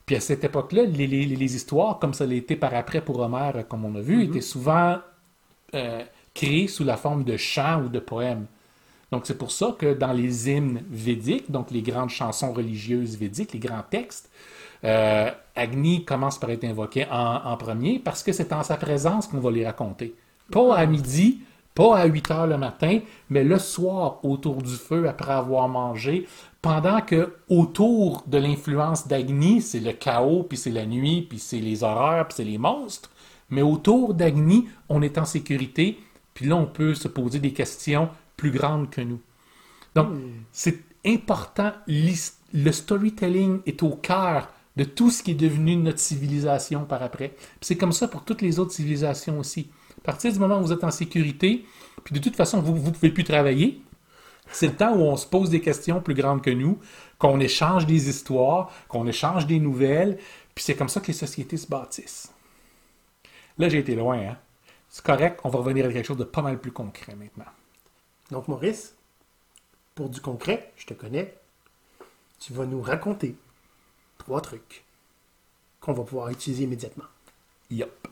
Puis 0.06 0.16
à 0.16 0.20
cette 0.20 0.44
époque-là, 0.44 0.85
les, 0.85 1.06
les- 1.06 1.26
les 1.26 1.56
histoires, 1.56 1.98
comme 1.98 2.14
ça 2.14 2.26
l'a 2.26 2.35
été 2.35 2.56
par 2.56 2.74
après 2.74 3.00
pour 3.02 3.20
Homère, 3.20 3.66
comme 3.68 3.85
on 3.85 3.94
a 3.96 4.00
vu, 4.00 4.24
étaient 4.24 4.40
souvent 4.40 4.98
euh, 5.74 6.02
créées 6.35 6.68
sous 6.68 6.85
la 6.85 6.96
forme 6.96 7.24
de 7.24 7.37
chants 7.37 7.83
ou 7.85 7.88
de 7.88 7.98
poèmes. 8.00 8.46
Donc 9.12 9.26
c'est 9.26 9.38
pour 9.38 9.50
ça 9.52 9.74
que 9.78 9.94
dans 9.94 10.12
les 10.12 10.50
hymnes 10.50 10.83
védiques, 10.90 11.50
donc 11.50 11.70
les 11.70 11.83
grandes 11.83 12.11
chansons 12.11 12.52
religieuses 12.52 13.16
védiques, 13.18 13.52
les 13.52 13.59
grands 13.59 13.83
textes, 13.88 14.30
euh, 14.85 15.30
Agni 15.56 16.04
commence 16.04 16.38
par 16.38 16.50
être 16.50 16.64
invoqué 16.64 17.06
en, 17.11 17.42
en 17.44 17.56
premier 17.56 17.98
parce 17.98 18.22
que 18.22 18.33
c'est 18.33 18.52
en 18.52 18.62
sa 18.62 18.76
présence 18.76 19.26
qu'on 19.26 19.40
va 19.40 19.50
les 19.50 19.66
raconter. 19.66 20.14
Pas 20.50 20.76
à 20.76 20.87
midi, 20.87 21.40
pas 21.74 21.98
à 21.98 22.06
8 22.06 22.30
heures 22.30 22.46
le 22.46 22.56
matin, 22.59 23.00
mais 23.30 23.44
le 23.44 23.59
soir 23.59 24.24
autour 24.24 24.62
du 24.62 24.74
feu 24.74 25.09
après 25.09 25.33
avoir 25.33 25.68
mangé, 25.68 26.26
pendant 26.62 27.01
que 27.01 27.37
autour 27.49 28.25
de 28.27 28.38
l'influence 28.38 29.09
d'Agni, 29.09 29.62
c'est 29.62 29.81
le 29.81 29.92
chaos, 29.92 30.42
puis 30.42 30.59
c'est 30.59 30.70
la 30.70 30.87
nuit, 30.87 31.23
puis 31.23 31.38
c'est 31.38 31.61
les 31.61 31.83
horreurs, 31.83 32.29
puis 32.29 32.37
c'est 32.37 32.44
les 32.44 32.59
monstres, 32.59 33.11
mais 33.49 33.62
autour 33.62 34.14
d'Agni, 34.14 34.68
on 34.88 35.03
est 35.03 35.18
en 35.18 35.25
sécurité, 35.25 35.99
puis 36.35 36.46
là 36.46 36.57
on 36.57 36.66
peut 36.66 36.94
se 36.94 37.09
poser 37.09 37.38
des 37.38 37.53
questions 37.53 38.11
plus 38.37 38.51
grandes 38.51 38.90
que 38.90 39.01
nous. 39.01 39.20
Donc, 39.94 40.09
c'est 40.53 40.81
important. 41.05 41.73
Le 41.87 42.73
storytelling 42.73 43.61
est 43.66 43.83
au 43.83 43.90
cœur 43.90 44.49
de 44.77 44.85
tout 44.85 45.11
ce 45.11 45.23
qui 45.23 45.33
est 45.33 45.35
devenu 45.35 45.77
notre 45.77 45.99
civilisation 45.99 46.85
par 46.85 47.03
après. 47.03 47.35
C'est 47.61 47.77
comme 47.77 47.92
ça 47.92 48.07
pour 48.07 48.25
toutes 48.25 48.40
les 48.40 48.59
autres 48.59 48.73
civilisations 48.73 49.38
aussi. 49.38 49.68
À 49.99 50.03
partir 50.03 50.33
du 50.33 50.38
moment 50.38 50.59
où 50.59 50.62
vous 50.62 50.73
êtes 50.73 50.85
en 50.85 50.90
sécurité, 50.90 51.64
puis 52.05 52.14
de 52.14 52.20
toute 52.20 52.37
façon, 52.37 52.61
vous 52.61 52.75
ne 52.75 52.90
pouvez 52.90 53.11
plus 53.11 53.25
travailler, 53.25 53.83
c'est 54.52 54.68
le 54.68 54.76
temps 54.76 54.94
où 54.94 55.00
on 55.00 55.16
se 55.16 55.26
pose 55.26 55.50
des 55.50 55.60
questions 55.60 56.00
plus 56.00 56.14
grandes 56.14 56.42
que 56.42 56.50
nous, 56.50 56.78
qu'on 57.18 57.40
échange 57.40 57.86
des 57.86 58.08
histoires, 58.08 58.70
qu'on 58.88 59.06
échange 59.06 59.46
des 59.46 59.60
nouvelles, 59.60 60.18
puis 60.54 60.64
c'est 60.64 60.74
comme 60.74 60.88
ça 60.88 61.00
que 61.00 61.08
les 61.08 61.12
sociétés 61.12 61.56
se 61.56 61.66
bâtissent. 61.66 62.32
Là, 63.58 63.68
j'ai 63.68 63.78
été 63.78 63.94
loin, 63.94 64.18
hein? 64.18 64.38
C'est 64.88 65.04
correct, 65.04 65.40
on 65.44 65.50
va 65.50 65.58
revenir 65.58 65.86
à 65.86 65.92
quelque 65.92 66.06
chose 66.06 66.16
de 66.16 66.24
pas 66.24 66.42
mal 66.42 66.58
plus 66.58 66.72
concret 66.72 67.14
maintenant. 67.14 67.50
Donc, 68.30 68.48
Maurice, 68.48 68.94
pour 69.94 70.08
du 70.08 70.20
concret, 70.20 70.72
je 70.76 70.86
te 70.86 70.94
connais, 70.94 71.36
tu 72.38 72.52
vas 72.52 72.66
nous 72.66 72.80
raconter 72.80 73.36
trois 74.18 74.40
trucs 74.40 74.84
qu'on 75.80 75.92
va 75.92 76.04
pouvoir 76.04 76.30
utiliser 76.30 76.64
immédiatement. 76.64 77.04
Yup. 77.70 78.08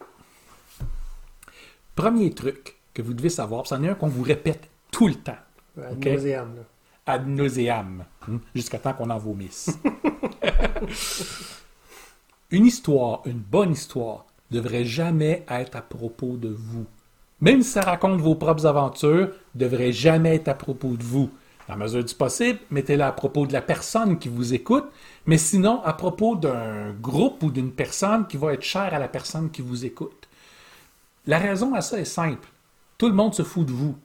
Premier 1.94 2.32
truc 2.32 2.76
que 2.94 3.02
vous 3.02 3.14
devez 3.14 3.30
savoir, 3.30 3.66
c'en 3.66 3.82
est 3.82 3.88
un 3.88 3.94
qu'on 3.94 4.08
vous 4.08 4.22
répète 4.22 4.68
tout 4.92 5.08
le 5.08 5.16
temps, 5.16 5.38
Ad 5.84 6.04
nauseam, 6.04 6.56
là. 6.56 6.62
ad 7.06 7.26
nauseam, 7.26 8.04
hein, 8.28 8.40
jusqu'à 8.54 8.78
temps 8.78 8.92
qu'on 8.92 9.10
en 9.10 9.18
vomisse. 9.18 9.70
une 12.50 12.66
histoire, 12.66 13.22
une 13.26 13.38
bonne 13.38 13.72
histoire, 13.72 14.26
devrait 14.50 14.84
jamais 14.84 15.44
être 15.48 15.76
à 15.76 15.82
propos 15.82 16.36
de 16.36 16.48
vous. 16.48 16.86
Même 17.40 17.62
si 17.62 17.70
ça 17.70 17.82
raconte 17.82 18.20
vos 18.20 18.34
propres 18.34 18.66
aventures, 18.66 19.30
devrait 19.54 19.92
jamais 19.92 20.36
être 20.36 20.48
à 20.48 20.54
propos 20.54 20.96
de 20.96 21.04
vous. 21.04 21.30
Dans 21.68 21.74
la 21.74 21.84
mesure 21.84 22.02
du 22.02 22.14
possible, 22.14 22.58
mettez-la 22.70 23.08
à 23.08 23.12
propos 23.12 23.46
de 23.46 23.52
la 23.52 23.60
personne 23.60 24.18
qui 24.18 24.28
vous 24.28 24.54
écoute, 24.54 24.86
mais 25.26 25.36
sinon 25.36 25.82
à 25.84 25.92
propos 25.92 26.34
d'un 26.34 26.92
groupe 26.92 27.42
ou 27.42 27.50
d'une 27.50 27.72
personne 27.72 28.26
qui 28.26 28.38
va 28.38 28.54
être 28.54 28.62
chère 28.62 28.94
à 28.94 28.98
la 28.98 29.08
personne 29.08 29.50
qui 29.50 29.60
vous 29.60 29.84
écoute. 29.84 30.28
La 31.26 31.38
raison 31.38 31.74
à 31.74 31.82
ça 31.82 32.00
est 32.00 32.06
simple. 32.06 32.48
Tout 32.96 33.08
le 33.08 33.14
monde 33.14 33.34
se 33.34 33.42
fout 33.42 33.66
de 33.66 33.72
vous. 33.72 33.96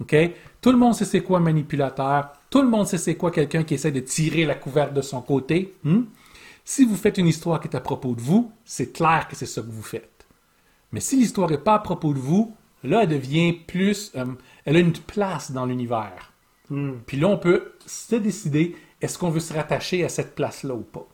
OK? 0.00 0.14
Tout 0.60 0.72
le 0.72 0.78
monde 0.78 0.94
sait 0.94 1.04
c'est 1.04 1.22
quoi 1.22 1.38
un 1.38 1.42
manipulateur. 1.42 2.32
Tout 2.50 2.62
le 2.62 2.68
monde 2.68 2.86
sait 2.86 2.98
c'est 2.98 3.16
quoi 3.16 3.30
quelqu'un 3.30 3.64
qui 3.64 3.74
essaie 3.74 3.92
de 3.92 4.00
tirer 4.00 4.44
la 4.44 4.54
couverte 4.54 4.92
de 4.94 5.02
son 5.02 5.20
côté. 5.20 5.74
hmm? 5.84 6.02
Si 6.64 6.84
vous 6.84 6.96
faites 6.96 7.18
une 7.18 7.28
histoire 7.28 7.60
qui 7.60 7.68
est 7.68 7.76
à 7.76 7.80
propos 7.80 8.14
de 8.14 8.20
vous, 8.20 8.50
c'est 8.64 8.92
clair 8.92 9.28
que 9.28 9.36
c'est 9.36 9.46
ça 9.46 9.62
que 9.62 9.70
vous 9.70 9.82
faites. 9.82 10.26
Mais 10.92 11.00
si 11.00 11.16
l'histoire 11.16 11.50
n'est 11.50 11.58
pas 11.58 11.74
à 11.74 11.78
propos 11.78 12.12
de 12.12 12.18
vous, 12.18 12.54
là, 12.82 13.02
elle 13.02 13.08
devient 13.08 13.52
plus... 13.52 14.12
euh, 14.16 14.24
elle 14.64 14.76
a 14.76 14.80
une 14.80 14.92
place 14.92 15.52
dans 15.52 15.66
l'univers. 15.66 16.32
Puis 17.06 17.16
là, 17.16 17.28
on 17.28 17.38
peut 17.38 17.74
se 17.86 18.16
décider, 18.16 18.74
est-ce 19.00 19.18
qu'on 19.18 19.30
veut 19.30 19.40
se 19.40 19.54
rattacher 19.54 20.04
à 20.04 20.08
cette 20.08 20.34
place-là 20.34 20.74
ou 20.74 20.80
pas. 20.82 21.06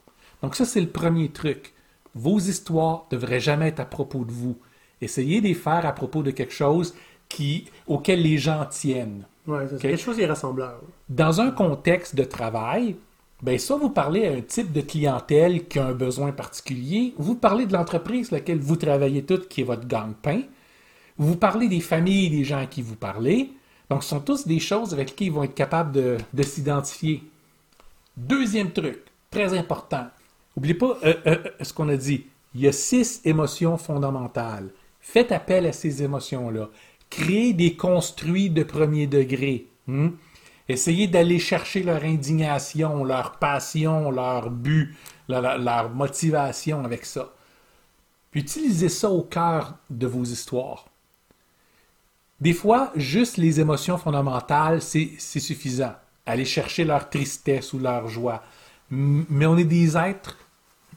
Donc 0.42 0.56
ça, 0.56 0.64
c'est 0.64 0.80
le 0.80 0.88
premier 0.88 1.28
truc. 1.28 1.74
Vos 2.14 2.38
histoires 2.38 3.06
devraient 3.10 3.40
jamais 3.40 3.68
être 3.68 3.80
à 3.80 3.84
propos 3.84 4.24
de 4.24 4.32
vous. 4.32 4.56
Essayez 5.02 5.42
de 5.42 5.48
les 5.48 5.54
faire 5.54 5.84
à 5.84 5.92
propos 5.92 6.22
de 6.22 6.30
quelque 6.30 6.54
chose 6.54 6.94
qui, 7.34 7.66
auquel 7.86 8.22
les 8.22 8.38
gens 8.38 8.64
tiennent. 8.66 9.24
Ouais, 9.46 9.66
c'est 9.68 9.80
quelque 9.80 10.00
chose 10.00 10.16
qui 10.16 10.22
est 10.22 10.26
rassembleur. 10.26 10.80
Dans 11.08 11.40
un 11.40 11.50
contexte 11.50 12.14
de 12.14 12.24
travail, 12.24 12.96
ben 13.42 13.58
soit 13.58 13.76
vous 13.76 13.90
parlez 13.90 14.26
à 14.28 14.32
un 14.32 14.40
type 14.40 14.72
de 14.72 14.80
clientèle 14.80 15.66
qui 15.66 15.78
a 15.78 15.86
un 15.86 15.94
besoin 15.94 16.30
particulier, 16.30 17.14
vous 17.18 17.34
parlez 17.34 17.66
de 17.66 17.72
l'entreprise 17.72 18.30
laquelle 18.30 18.60
vous 18.60 18.76
travaillez 18.76 19.24
toutes, 19.24 19.48
qui 19.48 19.62
est 19.62 19.64
votre 19.64 19.86
gang-pain, 19.88 20.42
vous 21.18 21.36
parlez 21.36 21.68
des 21.68 21.80
familles 21.80 22.30
des 22.30 22.44
gens 22.44 22.58
à 22.58 22.66
qui 22.66 22.82
vous 22.82 22.96
parlez, 22.96 23.50
Donc, 23.90 24.02
ce 24.02 24.10
sont 24.10 24.20
tous 24.20 24.46
des 24.46 24.60
choses 24.60 24.94
avec 24.94 25.10
lesquelles 25.10 25.26
ils 25.28 25.32
vont 25.32 25.42
être 25.42 25.54
capables 25.54 25.92
de, 25.92 26.16
de 26.32 26.42
s'identifier. 26.42 27.22
Deuxième 28.16 28.70
truc, 28.70 29.00
très 29.30 29.56
important. 29.58 30.06
N'oubliez 30.56 30.74
pas 30.74 30.98
euh, 31.04 31.14
euh, 31.26 31.36
euh, 31.44 31.50
ce 31.60 31.72
qu'on 31.72 31.88
a 31.88 31.96
dit. 31.96 32.26
Il 32.54 32.60
y 32.60 32.68
a 32.68 32.72
six 32.72 33.20
émotions 33.24 33.76
fondamentales. 33.76 34.68
Faites 35.00 35.32
appel 35.32 35.66
à 35.66 35.72
ces 35.72 36.02
émotions-là. 36.02 36.68
Créez 37.12 37.52
des 37.52 37.76
construits 37.76 38.48
de 38.48 38.62
premier 38.62 39.06
degré. 39.06 39.66
hmm? 39.86 40.08
Essayez 40.66 41.08
d'aller 41.08 41.38
chercher 41.38 41.82
leur 41.82 42.02
indignation, 42.04 43.04
leur 43.04 43.32
passion, 43.32 44.10
leur 44.10 44.48
but, 44.50 44.96
leur, 45.28 45.90
motivation 45.90 46.82
avec 46.84 47.04
ça. 47.04 47.34
Utilisez 48.32 48.88
ça 48.88 49.10
au 49.10 49.22
cœur 49.22 49.74
de 49.90 50.06
vos 50.06 50.24
histoires. 50.24 50.86
Des 52.40 52.54
fois, 52.54 52.92
juste 52.96 53.36
les 53.36 53.60
émotions 53.60 53.98
fondamentales, 53.98 54.80
c'est 54.80 55.18
suffisant. 55.18 55.94
Aller 56.24 56.46
chercher 56.46 56.84
leur 56.84 57.10
tristesse 57.10 57.74
ou 57.74 57.78
leur 57.78 58.08
joie. 58.08 58.42
Mais 58.90 59.44
on 59.44 59.58
est 59.58 59.64
des 59.64 59.98
êtres 59.98 60.38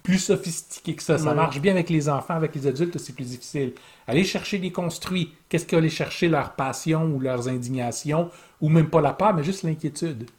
plus 0.06 0.20
sophistiqués 0.20 0.96
que 0.96 1.04
ça. 1.04 1.18
Ça 1.18 1.30
Ouais. 1.30 1.36
marche 1.36 1.60
bien 1.60 1.74
avec 1.74 1.89
les 1.89 2.08
enfants, 2.08 2.36
avec 2.36 2.56
les 2.56 2.68
adultes, 2.68 2.98
c'est 3.00 3.13
plus 3.13 3.26
difficile. 3.26 3.74
Aller 4.08 4.24
chercher 4.24 4.60
des 4.60 4.72
construits. 4.72 5.34
Qu'est-ce 5.50 5.65
qu'aller 5.65 5.89
chercher 5.89 6.30
leur 6.30 6.54
passion 6.54 7.04
ou 7.13 7.20
leurs 7.20 7.48
indignations, 7.50 8.30
ou 8.62 8.70
même 8.70 8.89
pas 8.89 9.02
la 9.02 9.12
peur, 9.13 9.34
mais 9.34 9.44
juste 9.44 9.63
l'inquiétude. 9.63 10.30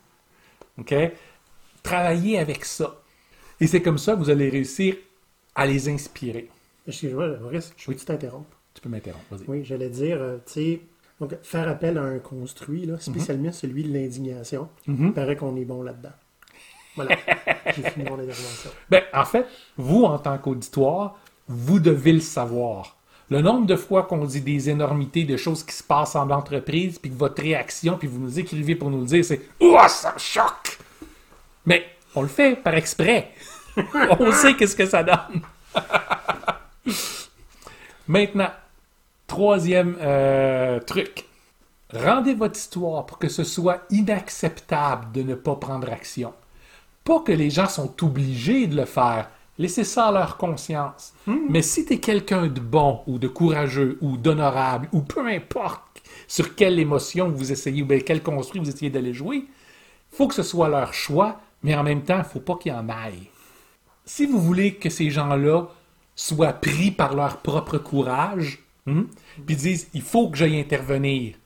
OK? 0.78 0.94
Travaillez 1.82 2.38
avec 2.38 2.64
ça. 2.64 2.96
Et 3.60 3.66
c'est 3.66 3.82
comme 3.82 3.98
ça 3.98 4.14
que 4.14 4.18
vous 4.20 4.30
allez 4.30 4.48
réussir 4.48 4.96
à 5.54 5.66
les 5.66 5.88
inspirer. 5.88 6.48
Excuse-moi, 6.86 7.38
Maurice, 7.40 7.72
je 7.76 7.86
peux 7.86 7.94
t'interrompre? 7.94 8.56
Tu 8.74 8.80
peux 8.80 8.88
m'interrompre, 8.88 9.24
vas-y. 9.30 9.44
Oui, 9.48 9.64
j'allais 9.64 9.88
dire, 9.90 10.18
euh, 10.20 10.36
tu 10.46 10.52
sais, 10.52 10.80
donc 11.20 11.34
faire 11.42 11.66
appel 11.68 11.96
à 11.98 12.02
un 12.02 12.18
construit, 12.18 12.84
là, 12.86 12.98
spécialement 12.98 13.50
celui 13.52 13.84
de 13.84 13.92
l'indignation. 13.92 14.68
Mhm. 14.86 15.06
Il 15.08 15.12
paraît 15.12 15.36
qu'on 15.36 15.56
est 15.56 15.64
bon 15.64 15.82
là-dedans. 15.82 16.12
Voilà, 16.96 17.16
j'ai 17.76 17.82
fini 17.90 18.04
mon 18.08 18.14
intervention. 18.18 18.70
Ben, 18.90 19.02
en 19.12 19.24
fait, 19.24 19.46
vous, 19.76 20.04
en 20.04 20.18
tant 20.18 20.36
qu'auditoire, 20.38 21.16
vous 21.48 21.78
devez 21.78 22.12
le 22.12 22.20
savoir. 22.20 22.96
Le 23.28 23.40
nombre 23.40 23.66
de 23.66 23.76
fois 23.76 24.04
qu'on 24.04 24.24
dit 24.24 24.40
des 24.40 24.70
énormités, 24.70 25.24
de 25.24 25.36
choses 25.36 25.64
qui 25.64 25.74
se 25.74 25.82
passent 25.82 26.14
en 26.14 26.30
entreprise, 26.30 26.98
puis 26.98 27.10
que 27.10 27.16
votre 27.16 27.42
réaction, 27.42 27.96
puis 27.98 28.08
vous 28.08 28.20
nous 28.20 28.38
écrivez 28.38 28.76
pour 28.76 28.90
nous 28.90 29.00
le 29.00 29.06
dire, 29.06 29.24
c'est 29.24 29.42
«Ouah, 29.60 29.88
ça 29.88 30.12
me 30.14 30.18
choque!» 30.18 30.78
Mais 31.66 31.84
on 32.14 32.22
le 32.22 32.28
fait 32.28 32.56
par 32.56 32.74
exprès. 32.74 33.32
on 34.20 34.32
sait 34.32 34.54
qu'est-ce 34.54 34.76
que 34.76 34.86
ça 34.86 35.02
donne. 35.02 35.42
Maintenant, 38.06 38.50
troisième 39.26 39.96
euh, 40.00 40.78
truc. 40.80 41.24
Rendez 41.92 42.34
votre 42.34 42.56
histoire 42.56 43.06
pour 43.06 43.18
que 43.18 43.28
ce 43.28 43.42
soit 43.42 43.82
inacceptable 43.90 45.12
de 45.12 45.22
ne 45.22 45.34
pas 45.34 45.56
prendre 45.56 45.90
action. 45.90 46.32
Pas 47.06 47.20
que 47.20 47.30
les 47.30 47.50
gens 47.50 47.68
sont 47.68 48.04
obligés 48.04 48.66
de 48.66 48.76
le 48.76 48.84
faire. 48.84 49.30
Laissez 49.58 49.84
ça 49.84 50.08
à 50.08 50.12
leur 50.12 50.36
conscience. 50.36 51.14
Mais 51.48 51.62
si 51.62 51.86
tu 51.86 51.94
es 51.94 51.98
quelqu'un 51.98 52.48
de 52.48 52.60
bon 52.60 53.00
ou 53.06 53.18
de 53.18 53.28
courageux 53.28 53.96
ou 54.02 54.16
d'honorable 54.16 54.88
ou 54.92 55.00
peu 55.02 55.26
importe 55.28 55.82
sur 56.26 56.56
quelle 56.56 56.80
émotion 56.80 57.30
vous 57.30 57.52
essayez 57.52 57.82
ou 57.82 57.86
bien 57.86 58.00
quel 58.00 58.24
construit 58.24 58.60
vous 58.60 58.68
essayez 58.68 58.90
d'aller 58.90 59.14
jouer, 59.14 59.46
faut 60.10 60.26
que 60.26 60.34
ce 60.34 60.42
soit 60.42 60.68
leur 60.68 60.92
choix, 60.92 61.40
mais 61.62 61.76
en 61.76 61.84
même 61.84 62.02
temps, 62.02 62.18
il 62.18 62.24
faut 62.24 62.40
pas 62.40 62.56
qu'il 62.56 62.72
y 62.72 62.74
en 62.74 62.88
aille. 62.88 63.30
Si 64.04 64.26
vous 64.26 64.40
voulez 64.40 64.74
que 64.74 64.90
ces 64.90 65.10
gens-là 65.10 65.68
soient 66.16 66.54
pris 66.54 66.90
par 66.90 67.14
leur 67.14 67.38
propre 67.38 67.78
courage, 67.78 68.64
hmm, 68.86 69.02
puis 69.46 69.54
disent 69.54 69.88
il 69.94 70.02
faut 70.02 70.28
que 70.28 70.36
j'aille 70.36 70.58
intervenir, 70.58 71.36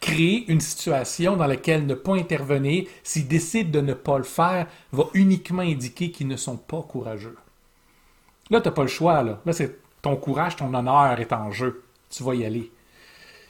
créer 0.00 0.50
une 0.50 0.60
situation 0.60 1.36
dans 1.36 1.46
laquelle 1.46 1.86
ne 1.86 1.94
pas 1.94 2.14
intervenir, 2.14 2.86
s'ils 3.02 3.28
décident 3.28 3.70
de 3.70 3.80
ne 3.80 3.94
pas 3.94 4.18
le 4.18 4.24
faire, 4.24 4.66
va 4.92 5.04
uniquement 5.14 5.62
indiquer 5.62 6.10
qu'ils 6.10 6.28
ne 6.28 6.36
sont 6.36 6.56
pas 6.56 6.82
courageux. 6.82 7.36
Là, 8.50 8.60
tu 8.60 8.68
n'as 8.68 8.74
pas 8.74 8.82
le 8.82 8.88
choix. 8.88 9.22
Là, 9.22 9.40
là 9.44 9.52
c'est 9.52 9.78
ton 10.02 10.16
courage, 10.16 10.56
ton 10.56 10.72
honneur 10.74 11.20
est 11.20 11.32
en 11.32 11.50
jeu. 11.50 11.84
Tu 12.08 12.22
vas 12.22 12.34
y 12.34 12.44
aller. 12.44 12.72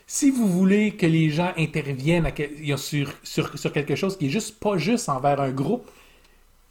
Si 0.07 0.31
vous 0.31 0.49
voulez 0.49 0.97
que 0.97 1.07
les 1.07 1.31
gens 1.31 1.53
interviennent 1.57 2.29
sur 3.23 3.73
quelque 3.73 3.95
chose 3.95 4.19
qui 4.19 4.27
est 4.27 4.31
juste 4.31 4.59
pas 4.59 4.77
juste 4.77 5.09
envers 5.09 5.41
un 5.41 5.53
groupe, 5.53 5.89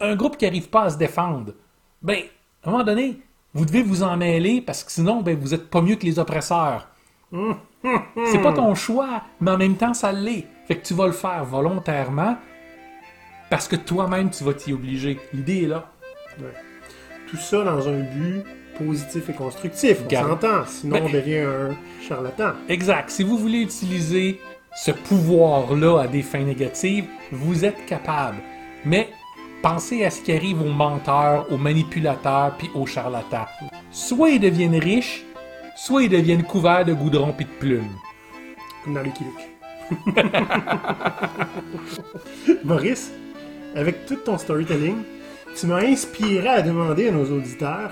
un 0.01 0.15
groupe 0.15 0.37
qui 0.37 0.43
n'arrive 0.43 0.69
pas 0.69 0.83
à 0.83 0.89
se 0.89 0.97
défendre, 0.97 1.53
ben, 2.01 2.21
à 2.63 2.67
un 2.67 2.71
moment 2.71 2.83
donné, 2.83 3.17
vous 3.53 3.65
devez 3.65 3.81
vous 3.81 4.03
en 4.03 4.17
mêler 4.17 4.61
parce 4.61 4.83
que 4.83 4.91
sinon, 4.91 5.21
ben, 5.21 5.37
vous 5.37 5.49
n'êtes 5.49 5.69
pas 5.69 5.81
mieux 5.81 5.95
que 5.95 6.05
les 6.05 6.19
oppresseurs. 6.19 6.88
C'est 8.25 8.41
pas 8.41 8.53
ton 8.53 8.75
choix, 8.75 9.21
mais 9.39 9.51
en 9.51 9.57
même 9.57 9.75
temps, 9.75 9.93
ça 9.93 10.11
l'est. 10.11 10.45
Fait 10.67 10.75
que 10.75 10.85
tu 10.85 10.93
vas 10.93 11.05
le 11.07 11.11
faire 11.13 11.45
volontairement 11.45 12.37
parce 13.49 13.67
que 13.67 13.75
toi-même, 13.75 14.29
tu 14.29 14.43
vas 14.43 14.53
t'y 14.53 14.73
obliger. 14.73 15.19
L'idée 15.33 15.63
est 15.63 15.67
là. 15.67 15.89
Ouais. 16.39 16.53
Tout 17.29 17.37
ça 17.37 17.63
dans 17.63 17.87
un 17.87 17.99
but 17.99 18.43
positif 18.77 19.29
et 19.29 19.33
constructif. 19.33 19.97
On 20.11 20.15
s'entend, 20.29 20.65
sinon 20.65 20.97
Ben- 20.97 21.05
on 21.07 21.11
devient 21.11 21.39
un 21.39 21.75
charlatan. 22.07 22.51
Exact. 22.67 23.09
Si 23.09 23.23
vous 23.23 23.37
voulez 23.37 23.61
utiliser 23.61 24.39
ce 24.75 24.91
pouvoir-là 24.91 26.01
à 26.01 26.07
des 26.07 26.21
fins 26.21 26.43
négatives, 26.43 27.05
vous 27.31 27.65
êtes 27.65 27.85
capable. 27.85 28.37
Mais 28.85 29.09
pensez 29.61 30.05
à 30.05 30.09
ce 30.09 30.21
qui 30.21 30.31
arrive 30.31 30.61
aux 30.61 30.71
menteurs, 30.71 31.51
aux 31.51 31.57
manipulateurs 31.57 32.53
puis 32.57 32.69
aux 32.75 32.85
charlatans. 32.85 33.45
Soit 33.91 34.29
ils 34.31 34.39
deviennent 34.39 34.77
riches, 34.79 35.25
soit 35.79 36.03
ils 36.03 36.09
deviennent 36.09 36.43
couverts 36.43 36.83
de 36.83 36.93
goudron 36.93 37.31
puis 37.31 37.45
de 37.45 37.51
plumes. 37.51 37.95
Comme 38.83 38.95
dans 38.95 39.01
Lucky 39.01 39.23
Luke. 39.23 40.15
Maurice, 42.65 43.11
avec 43.75 44.05
tout 44.05 44.17
ton 44.17 44.37
storytelling, 44.37 44.97
tu 45.55 45.67
m'as 45.67 45.83
inspiré 45.83 46.47
à 46.47 46.61
demander 46.61 47.07
à 47.07 47.11
nos 47.11 47.25
auditeurs 47.25 47.91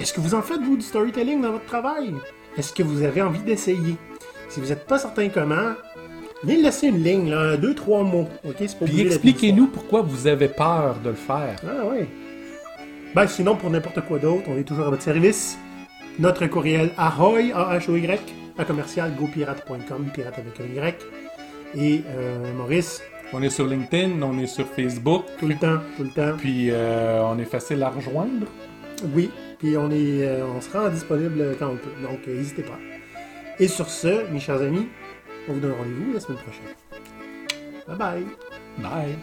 est-ce 0.00 0.14
que 0.14 0.20
vous 0.20 0.34
en 0.34 0.40
faites, 0.40 0.62
vous, 0.62 0.76
du 0.76 0.82
storytelling 0.82 1.42
dans 1.42 1.52
votre 1.52 1.66
travail? 1.66 2.14
Est-ce 2.56 2.72
que 2.72 2.82
vous 2.82 3.02
avez 3.02 3.20
envie 3.20 3.42
d'essayer? 3.42 3.96
Si 4.48 4.58
vous 4.58 4.68
n'êtes 4.68 4.86
pas 4.86 4.98
certain 4.98 5.28
comment, 5.28 5.74
venez 6.42 6.56
laisser 6.56 6.86
une 6.86 7.04
ligne, 7.04 7.28
là, 7.28 7.58
deux, 7.58 7.74
trois 7.74 8.02
mots. 8.02 8.26
ok? 8.42 8.54
C'est 8.60 8.78
Puis 8.82 9.02
expliquez-nous 9.02 9.66
pourquoi 9.66 10.00
vous 10.00 10.26
avez 10.26 10.48
peur 10.48 10.96
de 11.04 11.10
le 11.10 11.16
faire. 11.16 11.56
Ah 11.66 11.84
oui. 11.92 12.06
Ben 13.14 13.26
sinon, 13.26 13.56
pour 13.56 13.68
n'importe 13.68 14.00
quoi 14.06 14.18
d'autre, 14.18 14.44
on 14.48 14.56
est 14.56 14.64
toujours 14.64 14.86
à 14.86 14.90
votre 14.90 15.02
service. 15.02 15.58
Notre 16.18 16.46
courriel 16.46 16.90
ahoy, 16.98 17.52
A-H-O-Y, 17.52 18.20
à 18.58 18.64
commercial 18.64 19.12
gopirate.com, 19.14 20.06
pirate 20.12 20.38
avec 20.38 20.60
un 20.60 20.64
Y. 20.64 21.06
Et 21.76 22.02
euh, 22.08 22.52
Maurice, 22.54 23.00
On 23.32 23.42
est 23.42 23.48
sur 23.50 23.66
LinkedIn, 23.66 24.20
on 24.22 24.38
est 24.38 24.46
sur 24.48 24.66
Facebook, 24.66 25.24
tout 25.38 25.46
le 25.46 25.54
temps, 25.54 25.78
tout 25.96 26.02
le 26.04 26.10
temps. 26.10 26.36
puis 26.36 26.70
euh, 26.70 27.22
on 27.24 27.38
est 27.38 27.44
facile 27.44 27.82
à 27.82 27.90
rejoindre. 27.90 28.46
Oui, 29.14 29.30
puis 29.58 29.76
on 29.76 29.90
est, 29.90 30.26
euh, 30.26 30.44
on 30.46 30.60
se 30.60 30.70
rend 30.70 30.88
disponible 30.88 31.56
quand 31.58 31.68
on 31.68 31.76
peut, 31.76 31.90
donc 32.02 32.26
n'hésitez 32.26 32.62
pas. 32.62 32.78
Et 33.58 33.68
sur 33.68 33.88
ce, 33.88 34.30
mes 34.32 34.40
chers 34.40 34.60
amis, 34.60 34.88
on 35.48 35.52
vous 35.54 35.60
donne 35.60 35.72
rendez-vous 35.72 36.12
la 36.12 36.20
semaine 36.20 36.38
prochaine. 36.38 36.74
Bye 37.86 37.96
bye. 37.96 38.26
Bye. 38.78 39.16